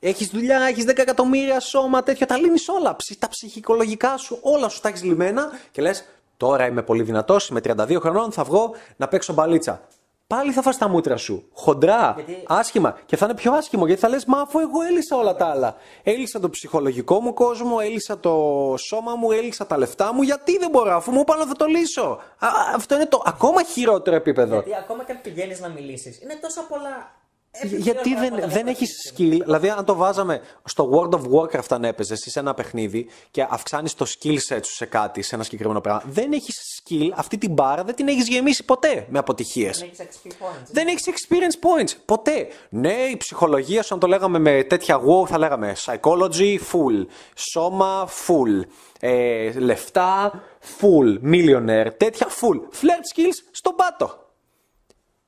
έχεις 0.00 0.28
δουλειά, 0.28 0.60
έχεις 0.62 0.84
10 0.84 1.02
εκατομμύρια 1.02 1.60
σώμα, 1.60 2.02
τέτοια, 2.02 2.26
τα 2.26 2.36
λύνεις 2.36 2.68
όλα. 2.68 2.96
Ψ- 2.96 3.18
Τα 3.18 3.28
ψυχικολογικά 3.28 4.16
σου, 4.16 4.38
όλα 4.42 4.68
σου 4.68 4.80
τα 4.80 4.88
έχεις 4.88 5.02
λυμμένα 5.02 5.50
και 5.70 5.82
λες, 5.82 6.04
τώρα 6.36 6.66
είμαι 6.66 6.82
πολύ 6.82 7.02
δυνατός, 7.02 7.48
είμαι 7.48 7.60
32 7.60 8.00
χρονών, 8.00 8.32
θα 8.32 8.44
βγω 8.44 8.74
να 8.96 9.08
παίξω 9.08 9.32
μπαλίτσα. 9.32 9.88
Πάλι 10.28 10.52
θα 10.52 10.62
φας 10.62 10.78
τα 10.78 10.88
μούτρα 10.88 11.16
σου. 11.16 11.48
Χοντρά, 11.52 12.12
Γιατί- 12.16 12.44
άσχημα. 12.46 12.98
Και 13.06 13.16
θα 13.16 13.24
είναι 13.24 13.34
πιο 13.34 13.52
άσχημο 13.52 13.86
γιατί 13.86 14.00
θα 14.00 14.08
λες 14.08 14.24
Μα 14.24 14.40
αφού 14.40 14.58
εγώ 14.58 14.82
έλυσα 14.82 15.16
όλα 15.16 15.36
τα 15.36 15.46
άλλα. 15.46 15.76
Έλυσα 16.02 16.40
το 16.40 16.50
ψυχολογικό 16.50 17.20
μου 17.20 17.34
κόσμο, 17.34 17.76
έλυσα 17.82 18.18
το 18.18 18.34
σώμα 18.78 19.14
μου, 19.14 19.30
έλυσα 19.30 19.66
τα 19.66 19.78
λεφτά 19.78 20.14
μου. 20.14 20.22
Γιατί 20.22 20.58
δεν 20.58 20.70
μπορώ, 20.70 20.96
αφού 20.96 21.12
μου 21.12 21.20
είπαν 21.20 21.38
να 21.38 21.46
θα 21.46 21.54
το 21.54 21.64
λύσω. 21.64 22.20
Α, 22.38 22.48
αυτό 22.74 22.94
είναι 22.94 23.06
το 23.06 23.22
ακόμα 23.26 23.62
χειρότερο 23.62 24.16
επίπεδο. 24.16 24.54
Γιατί 24.54 24.76
ακόμα 24.76 25.04
και 25.04 25.12
αν 25.12 25.20
πηγαίνεις 25.20 25.60
να 25.60 25.68
μιλήσεις, 25.68 26.22
είναι 26.22 26.38
τόσα 26.40 26.62
πολλά. 26.68 27.24
Επιπλέον 27.60 27.82
Γιατί 27.82 28.14
δεν, 28.14 28.28
πράγματα 28.28 28.46
δεν 28.46 28.62
που 28.62 28.68
έχεις 28.68 29.04
έχεις. 29.04 29.12
skill, 29.16 29.40
δηλαδή 29.44 29.68
αν 29.68 29.84
το 29.84 29.94
βάζαμε 29.94 30.40
στο 30.64 30.90
World 30.92 31.14
of 31.14 31.22
Warcraft 31.32 31.68
αν 31.68 31.84
έπαιζες 31.84 32.24
σε 32.26 32.38
ένα 32.38 32.54
παιχνίδι 32.54 33.08
και 33.30 33.46
αυξάνεις 33.50 33.94
το 33.94 34.06
skill 34.08 34.38
set 34.48 34.60
σου 34.62 34.74
σε 34.74 34.84
κάτι, 34.86 35.22
σε 35.22 35.34
ένα 35.34 35.44
συγκεκριμένο 35.44 35.80
πράγμα, 35.80 36.02
δεν 36.06 36.32
έχεις 36.32 36.82
skill, 36.84 37.10
αυτή 37.14 37.38
την 37.38 37.52
μπάρα 37.52 37.84
δεν 37.84 37.94
την 37.94 38.08
έχεις 38.08 38.28
γεμίσει 38.28 38.64
ποτέ 38.64 39.06
με 39.08 39.18
αποτυχίες. 39.18 39.78
Δεν 39.78 39.88
έχεις 39.88 40.00
XP 40.00 40.28
points. 40.28 40.68
Δεν 40.72 40.86
έχεις 40.86 41.04
experience 41.06 41.66
points. 41.68 41.92
Ποτέ. 42.04 42.48
Ναι, 42.68 42.92
η 42.92 43.16
ψυχολογία 43.16 43.82
σου, 43.82 43.94
αν 43.94 44.00
το 44.00 44.06
λέγαμε 44.06 44.38
με 44.38 44.62
τέτοια 44.62 45.00
wow, 45.00 45.28
θα 45.28 45.38
λέγαμε 45.38 45.76
psychology 45.84 46.58
full. 46.72 47.06
Σώμα 47.34 48.08
full. 48.08 48.66
Ε, 49.00 49.52
λεφτά 49.52 50.42
full. 50.80 51.30
Millionaire. 51.32 51.90
Τέτοια 51.96 52.26
full. 52.28 52.56
Flirt 52.56 53.04
skills 53.14 53.48
στον 53.50 53.74
πάτο. 53.74 54.25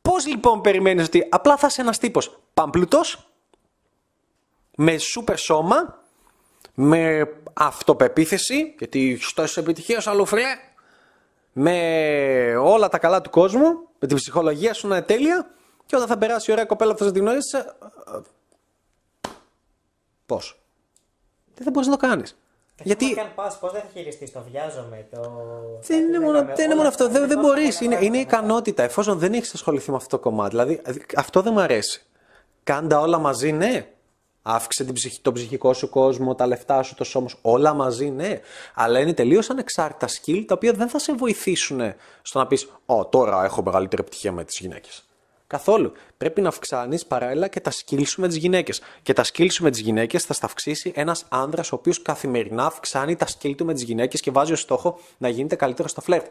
Πώς 0.09 0.27
λοιπόν 0.27 0.61
περιμένεις 0.61 1.07
ότι 1.07 1.27
απλά 1.31 1.57
θα 1.57 1.67
είσαι 1.67 1.81
ένας 1.81 1.99
τύπος 1.99 2.39
πάμπλουτο, 2.55 3.01
με 4.77 4.99
σούπερ 4.99 5.39
σώμα, 5.39 6.05
με 6.75 7.29
αυτοπεποίθηση, 7.53 8.75
γιατί 8.79 9.19
στο 9.21 9.45
επιτυχία 9.57 10.03
άλλο 10.05 10.25
φρέ, 10.25 10.45
με 11.53 12.57
όλα 12.57 12.89
τα 12.89 12.99
καλά 12.99 13.21
του 13.21 13.31
κόσμου, 13.31 13.89
με 13.99 14.07
την 14.07 14.17
ψυχολογία 14.17 14.75
σου 14.75 14.89
να 14.89 14.97
είναι 14.97 15.05
τέλεια 15.05 15.51
και 15.87 15.97
όταν 15.97 16.09
θα 16.09 16.19
περάσει 16.19 16.51
η 16.51 16.53
ωραία 16.53 16.65
κοπέλα 16.65 16.93
που 16.93 16.99
θα 16.99 17.05
σε 17.05 17.13
την 17.13 17.23
γνωρίσει, 17.23 17.57
ε, 17.57 17.61
ε, 17.61 18.21
πώς; 20.27 20.61
Δεν 21.55 21.65
θα 21.65 21.71
μπορείς 21.71 21.89
να 21.89 21.97
το 21.97 22.07
κάνεις. 22.07 22.37
Γιατί... 22.83 23.05
Γιατί 23.05 23.21
Και 23.21 23.27
αν 23.27 23.35
πας, 23.35 23.59
πώς 23.59 23.73
δεν 23.73 23.81
θα 23.81 23.87
χειριστείς, 23.93 24.33
το 24.33 24.43
βιάζομαι. 24.51 25.07
Το... 25.11 25.21
δεν 25.83 26.05
είναι 26.05 26.21
μόνο, 26.21 26.45
δεν 26.45 26.65
είναι 26.65 26.75
μόνο 26.75 26.89
αυτό. 26.89 27.09
Δεν, 27.09 27.29
δεν 27.29 27.39
μπορείς. 27.39 27.81
Είναι, 27.81 27.99
είναι 28.01 28.19
ικανότητα. 28.19 28.83
Εφόσον 28.83 29.19
δεν 29.19 29.33
έχεις 29.33 29.55
ασχοληθεί 29.55 29.91
με 29.91 29.97
αυτό 29.97 30.17
το 30.17 30.23
κομμάτι. 30.23 30.51
Δηλαδή, 30.51 30.81
αυτό 31.17 31.43
δεν 31.43 31.53
μου 31.53 31.61
αρέσει. 31.61 32.03
Κάντα 32.63 33.01
όλα 33.01 33.19
μαζί, 33.19 33.53
ναι. 33.53 33.87
Αύξησε 34.43 34.85
την 34.85 34.95
ψυχ, 34.95 35.19
τον 35.23 35.33
ψυχικό 35.33 35.73
σου 35.73 35.89
κόσμο, 35.89 36.35
τα 36.35 36.47
λεφτά 36.47 36.83
σου, 36.83 36.95
το 36.95 37.05
σώμα 37.05 37.29
σου. 37.29 37.39
Όλα 37.43 37.75
μαζί, 37.75 38.11
ναι. 38.11 38.41
Αλλά 38.75 39.01
είναι 39.01 39.15
τελείως 39.15 39.51
ανεξάρτητα 39.51 40.09
skill 40.09 40.45
τα 40.47 40.55
οποία 40.55 40.73
δεν 40.73 40.89
θα 40.89 40.99
σε 40.99 41.15
βοηθήσουν 41.15 41.81
στο 42.23 42.39
να 42.39 42.47
πεις 42.47 42.69
Ω, 42.87 43.07
τώρα 43.07 43.45
έχω 43.45 43.63
μεγαλύτερη 43.63 44.03
επιτυχία 44.03 44.33
με 44.33 44.45
τις 44.45 44.59
γυναίκες. 44.59 45.08
Καθόλου. 45.49 45.93
Πρέπει 46.17 46.41
να 46.41 46.49
αυξάνεις 46.49 47.07
παράλληλα 47.07 47.49
και 47.49 47.61
τα 47.61 47.71
skills 47.71 48.07
σου 48.07 48.21
με 48.21 48.29
τις 48.29 48.37
γυναίκες. 48.37 48.81
Και 49.03 49.13
τα 49.13 49.25
skills 49.25 49.51
σου 49.53 49.63
με 49.63 49.71
τις 49.71 49.81
γυναίκες 49.81 50.25
θα 50.25 50.33
στα 50.33 50.47
αυξήσει 50.47 50.93
ένας 50.95 51.25
άνδρας 51.29 51.73
ο 51.73 51.75
οποίος 51.75 52.03
καθημερινά 52.03 52.67
αυξάνει 52.67 53.17
τα 53.17 53.27
skill 53.27 53.55
του 53.57 53.65
με 53.65 53.75
τις 53.75 53.83
γυναίκες 53.83 54.21
και 54.21 54.31
βάζει 54.31 54.53
ως 54.53 54.61
στόχο 54.61 54.99
να 55.19 55.29
γίνεται 55.29 55.57
καλύτερος 55.57 55.91
στο 55.91 56.01
φλερτ. 56.01 56.27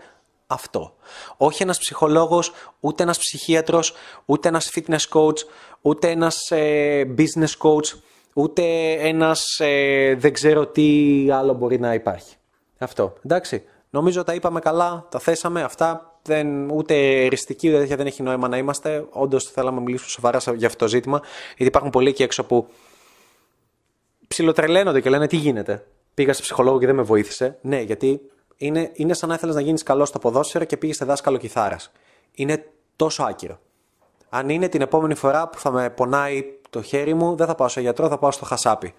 Αυτό. 0.47 0.95
Όχι 1.37 1.63
ένας 1.63 1.77
ψυχολόγος, 1.77 2.51
ούτε 2.79 3.03
ένας 3.03 3.17
ψυχίατρος, 3.17 3.93
ούτε 4.25 4.47
ένας 4.47 4.71
fitness 4.75 5.07
coach, 5.13 5.37
ούτε 5.81 6.09
ένας 6.09 6.51
ε, 6.51 7.03
business 7.17 7.57
coach, 7.59 7.99
ούτε 8.33 8.91
ένας 8.91 9.59
ε, 9.59 10.15
δεν 10.15 10.33
ξέρω 10.33 10.67
τι 10.67 11.27
άλλο 11.31 11.53
μπορεί 11.53 11.79
να 11.79 11.93
υπάρχει. 11.93 12.35
Αυτό. 12.77 13.13
Εντάξει. 13.25 13.63
Νομίζω 13.89 14.23
τα 14.23 14.33
είπαμε 14.33 14.59
καλά, 14.59 15.07
τα 15.11 15.19
θέσαμε 15.19 15.61
αυτά. 15.61 16.16
Δεν, 16.27 16.69
ούτε 16.69 17.25
εριστική 17.25 17.69
ούτε 17.69 17.77
τέτοια 17.77 17.95
δεν 17.95 18.05
έχει 18.05 18.23
νόημα 18.23 18.47
να 18.47 18.57
είμαστε. 18.57 19.05
Όντως 19.09 19.43
θέλαμε 19.43 19.77
να 19.77 19.83
μιλήσουμε 19.83 20.09
σοβαρά 20.09 20.39
σε- 20.39 20.53
για 20.55 20.67
αυτό 20.67 20.77
το 20.85 20.87
ζήτημα. 20.87 21.21
Γιατί 21.47 21.65
υπάρχουν 21.65 21.89
πολλοί 21.91 22.09
εκεί 22.09 22.23
έξω 22.23 22.43
που 22.45 22.67
ψιλοτρελαίνονται 24.27 25.01
και 25.01 25.09
λένε 25.09 25.27
τι 25.27 25.35
γίνεται; 25.35 25.85
Πήγα 26.13 26.33
σε 26.33 26.41
ψυχολόγο 26.41 26.79
και 26.79 26.85
δεν 26.85 26.95
με 26.95 27.01
βοήθησε. 27.01 27.57
Ναι, 27.61 27.81
γιατί 27.81 28.21
είναι, 28.57 28.91
είναι 28.93 29.13
σαν 29.13 29.29
να 29.29 29.35
ήθελες 29.35 29.55
να 29.55 29.61
γίνεις 29.61 29.83
καλός 29.83 30.07
στο 30.07 30.19
ποδόσφαιρο 30.19 30.63
και 30.65 30.77
πήγες 30.77 30.95
σε 30.95 31.05
δάσκαλο 31.05 31.37
κιθάρας. 31.37 31.91
Είναι 32.31 32.65
τόσο 32.95 33.23
άκυρο. 33.23 33.59
Αν 34.29 34.49
είναι 34.49 34.67
την 34.67 34.81
επόμενη 34.81 35.15
φορά 35.15 35.49
που 35.49 35.59
θα 35.59 35.71
με 35.71 35.89
πονάει 35.89 36.43
το 36.69 36.81
χέρι 36.81 37.13
μου, 37.13 37.35
δεν 37.35 37.47
θα 37.47 37.55
πάω 37.55 37.67
σε 37.67 37.81
γιατρό, 37.81 38.07
θα 38.07 38.17
πάω 38.17 38.31
στο 38.31 38.45
χασάπι. 38.45 38.93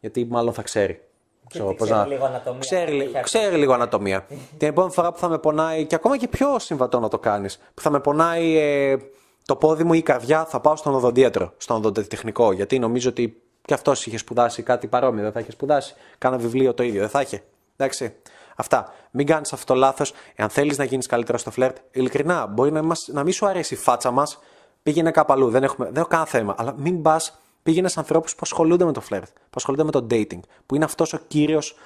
Γιατί 0.00 0.24
μάλλον 0.24 0.52
θα 0.52 0.62
ξέρει. 0.62 1.00
Ξέρω 1.48 1.68
τι 1.68 1.74
πώς 1.74 1.88
ξέρει 1.90 2.08
λίγο 2.08 2.24
ανατομία, 2.24 2.58
Ξέρει, 2.60 2.86
θα 2.98 3.04
λι- 3.04 3.14
έχει 3.14 3.22
ξέρει 3.24 3.56
λίγο 3.56 3.72
ανατομία. 3.72 4.26
την 4.58 4.68
επόμενη 4.68 4.92
φορά 4.92 5.12
που 5.12 5.18
θα 5.18 5.28
με 5.28 5.38
πονάει, 5.38 5.84
και 5.86 5.94
ακόμα 5.94 6.16
και 6.16 6.28
πιο 6.28 6.58
συμβατό 6.58 7.00
να 7.00 7.08
το 7.08 7.18
κάνεις, 7.18 7.58
που 7.74 7.82
θα 7.82 7.90
με 7.90 8.00
πονάει 8.00 8.56
ε, 8.58 8.96
το 9.44 9.56
πόδι 9.56 9.84
μου 9.84 9.92
ή 9.92 9.98
η 9.98 10.02
καρδιά, 10.02 10.44
θα 10.44 10.60
πάω 10.60 10.76
στον 10.76 10.94
οδοντίατρο, 10.94 11.52
στον 11.56 11.76
οδοντοτεχνικό. 11.76 12.52
Γιατί 12.52 12.78
νομίζω 12.78 13.08
ότι 13.08 13.42
και 13.64 13.74
αυτός 13.74 14.06
είχε 14.06 14.18
σπουδάσει 14.18 14.62
κάτι 14.62 14.86
παρόμοιο, 14.86 15.22
δεν 15.22 15.32
θα 15.32 15.40
είχε 15.40 15.50
σπουδάσει. 15.50 15.94
Κάνα 16.18 16.36
βιβλίο 16.36 16.74
το 16.74 16.82
ίδιο, 16.82 17.00
δεν 17.00 17.08
θα 17.08 17.20
είχε. 17.20 17.42
Εντάξει. 17.76 18.14
Αυτά. 18.56 18.92
Μην 19.10 19.26
κάνεις 19.26 19.52
αυτό 19.52 19.72
το 19.72 19.78
λάθος. 19.78 20.12
Εάν 20.34 20.48
θέλεις 20.48 20.78
να 20.78 20.84
γίνεις 20.84 21.06
καλύτερος 21.06 21.40
στο 21.40 21.50
φλερτ, 21.50 21.76
ειλικρινά, 21.90 22.46
μπορεί 22.46 22.72
να, 22.72 22.82
μας, 22.82 23.08
να 23.12 23.22
μην 23.22 23.32
σου 23.32 23.46
αρέσει 23.46 23.74
η 23.74 23.76
φάτσα 23.76 24.10
μας. 24.10 24.38
Πήγαινε 24.82 25.10
κάπου 25.10 25.32
αλλού. 25.32 25.50
Δεν, 25.50 25.62
έχουμε, 25.62 25.86
δεν 25.86 25.96
έχω 25.96 26.06
κανένα 26.08 26.28
θέμα. 26.28 26.54
Αλλά 26.58 26.74
μην 26.76 27.02
πας, 27.02 27.40
πήγαινε 27.64 27.88
σε 27.88 27.98
ανθρώπου 27.98 28.30
που 28.30 28.40
ασχολούνται 28.40 28.84
με 28.84 28.92
το 28.92 29.00
φλερτ, 29.00 29.28
που 29.28 29.54
ασχολούνται 29.54 29.84
με 29.84 29.90
το 29.90 30.06
dating, 30.10 30.40
που 30.66 30.74
είναι 30.74 30.84
αυτός 30.84 31.12
ο 31.12 31.18
κύριος 31.28 31.76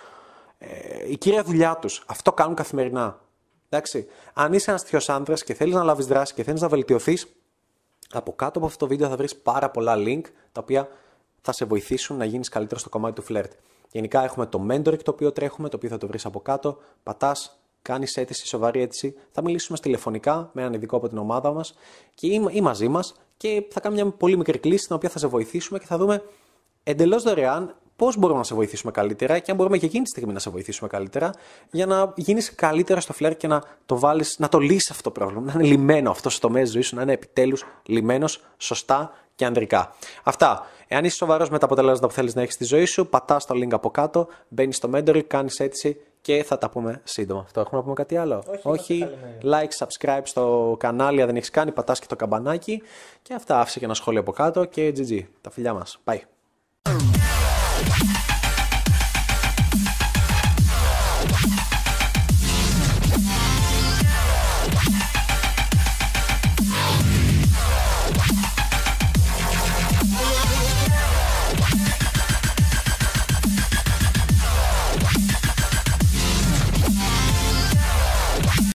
ε, 0.58 1.10
η 1.10 1.16
κύρια 1.16 1.42
δουλειά 1.42 1.76
τους. 1.76 2.04
Αυτό 2.06 2.32
κάνουν 2.32 2.54
καθημερινά. 2.54 3.20
Εντάξει. 3.68 4.06
Αν 4.32 4.52
είσαι 4.52 4.70
ένας 4.70 4.82
τέτοιος 4.82 5.08
άντρα 5.08 5.34
και 5.34 5.54
θέλεις 5.54 5.74
να 5.74 5.82
λάβεις 5.82 6.06
δράση 6.06 6.34
και 6.34 6.42
θέλεις 6.42 6.60
να 6.60 6.68
βελτιωθείς, 6.68 7.26
από 8.12 8.32
κάτω 8.32 8.58
από 8.58 8.66
αυτό 8.66 8.78
το 8.78 8.86
βίντεο 8.86 9.08
θα 9.08 9.16
βρεις 9.16 9.36
πάρα 9.36 9.70
πολλά 9.70 9.94
link 9.96 10.22
τα 10.52 10.60
οποία 10.60 10.88
θα 11.40 11.52
σε 11.52 11.64
βοηθήσουν 11.64 12.16
να 12.16 12.24
γίνεις 12.24 12.48
καλύτερος 12.48 12.80
στο 12.80 12.90
κομμάτι 12.90 13.14
του 13.14 13.22
φλερτ. 13.22 13.52
Γενικά 13.90 14.24
έχουμε 14.24 14.46
το 14.46 14.66
mentoring 14.70 15.02
το 15.02 15.10
οποίο 15.10 15.32
τρέχουμε, 15.32 15.68
το 15.68 15.76
οποίο 15.76 15.88
θα 15.88 15.98
το 15.98 16.06
βρεις 16.06 16.26
από 16.26 16.40
κάτω. 16.40 16.78
Πατάς, 17.02 17.58
κάνεις 17.82 18.16
αίτηση, 18.16 18.46
σοβαρή 18.46 18.80
αίτηση. 18.80 19.14
Θα 19.30 19.42
μιλήσουμε 19.42 19.78
τηλεφωνικά 19.78 20.50
με 20.52 20.60
έναν 20.60 20.74
ειδικό 20.74 20.96
από 20.96 21.08
την 21.08 21.18
ομάδα 21.18 21.52
μας 21.52 21.74
και 22.14 22.26
ή, 22.26 22.48
ή 22.50 22.60
μαζί 22.60 22.88
μας 22.88 23.14
και 23.38 23.66
θα 23.70 23.80
κάνουμε 23.80 24.02
μια 24.02 24.12
πολύ 24.12 24.36
μικρή 24.36 24.58
κλίση 24.58 24.86
την 24.86 24.96
οποία 24.96 25.08
θα 25.08 25.18
σε 25.18 25.26
βοηθήσουμε 25.26 25.78
και 25.78 25.86
θα 25.86 25.96
δούμε 25.96 26.22
εντελώς 26.82 27.22
δωρεάν 27.22 27.74
πώς 27.96 28.16
μπορούμε 28.16 28.38
να 28.38 28.44
σε 28.44 28.54
βοηθήσουμε 28.54 28.92
καλύτερα 28.92 29.38
και 29.38 29.50
αν 29.50 29.56
μπορούμε 29.56 29.78
και 29.78 29.86
εκείνη 29.86 30.02
τη 30.02 30.10
στιγμή 30.10 30.32
να 30.32 30.38
σε 30.38 30.50
βοηθήσουμε 30.50 30.88
καλύτερα 30.88 31.34
για 31.70 31.86
να 31.86 32.12
γίνεις 32.16 32.54
καλύτερα 32.54 33.00
στο 33.00 33.12
φλερ 33.12 33.36
και 33.36 33.46
να 33.46 33.62
το 33.86 33.98
βάλεις, 33.98 34.38
να 34.38 34.48
το 34.48 34.58
λύσεις 34.58 34.90
αυτό 34.90 35.02
το 35.02 35.10
πρόβλημα. 35.10 35.42
Να 35.44 35.52
είναι 35.52 35.62
λυμένο 35.62 36.10
αυτό 36.10 36.28
το 36.28 36.38
τομέα 36.40 36.62
της 36.62 36.72
ζωής 36.72 36.86
σου, 36.86 36.96
να 36.96 37.02
είναι 37.02 37.12
επιτέλους 37.12 37.64
λυμένο 37.84 38.26
σωστά 38.56 39.12
και 39.34 39.44
ανδρικά. 39.44 39.94
Αυτά. 40.22 40.66
Εάν 40.88 41.04
είσαι 41.04 41.16
σοβαρός 41.16 41.50
με 41.50 41.58
τα 41.58 41.64
αποτελέσματα 41.64 42.06
που 42.06 42.12
θέλεις 42.12 42.34
να 42.34 42.42
έχεις 42.42 42.54
στη 42.54 42.64
ζωή 42.64 42.84
σου, 42.84 43.06
πατάς 43.06 43.46
το 43.46 43.54
link 43.54 43.70
από 43.70 43.90
κάτω, 43.90 44.28
μπαίνεις 44.48 44.76
στο 44.76 44.90
mentoring, 44.94 45.24
κάνεις 45.26 45.60
αίτηση 45.60 46.00
και 46.20 46.42
θα 46.44 46.58
τα 46.58 46.70
πούμε 46.70 47.00
σύντομα. 47.04 47.40
Αυτό 47.40 47.60
έχουμε 47.60 47.76
να 47.76 47.82
πούμε 47.82 47.94
κάτι 47.94 48.16
άλλο; 48.16 48.44
Όχι. 48.62 49.06
like, 49.42 49.86
subscribe 49.86 50.22
στο 50.22 50.76
κανάλι 50.78 51.20
αν 51.20 51.26
δεν 51.26 51.36
έχεις 51.36 51.50
κάνει, 51.50 51.72
πατάς 51.72 51.98
και 52.00 52.06
το 52.06 52.16
καμπανάκι. 52.16 52.82
Και 53.22 53.34
αυτά 53.34 53.60
άφησε 53.60 53.78
και 53.78 53.84
ένα 53.84 53.94
σχόλιο 53.94 54.20
από 54.20 54.32
κάτω 54.32 54.64
και 54.64 54.92
GG. 54.96 55.22
Τα 55.40 55.50
φιλιά 55.50 55.72
μας. 55.74 55.98
Bye. 56.04 57.17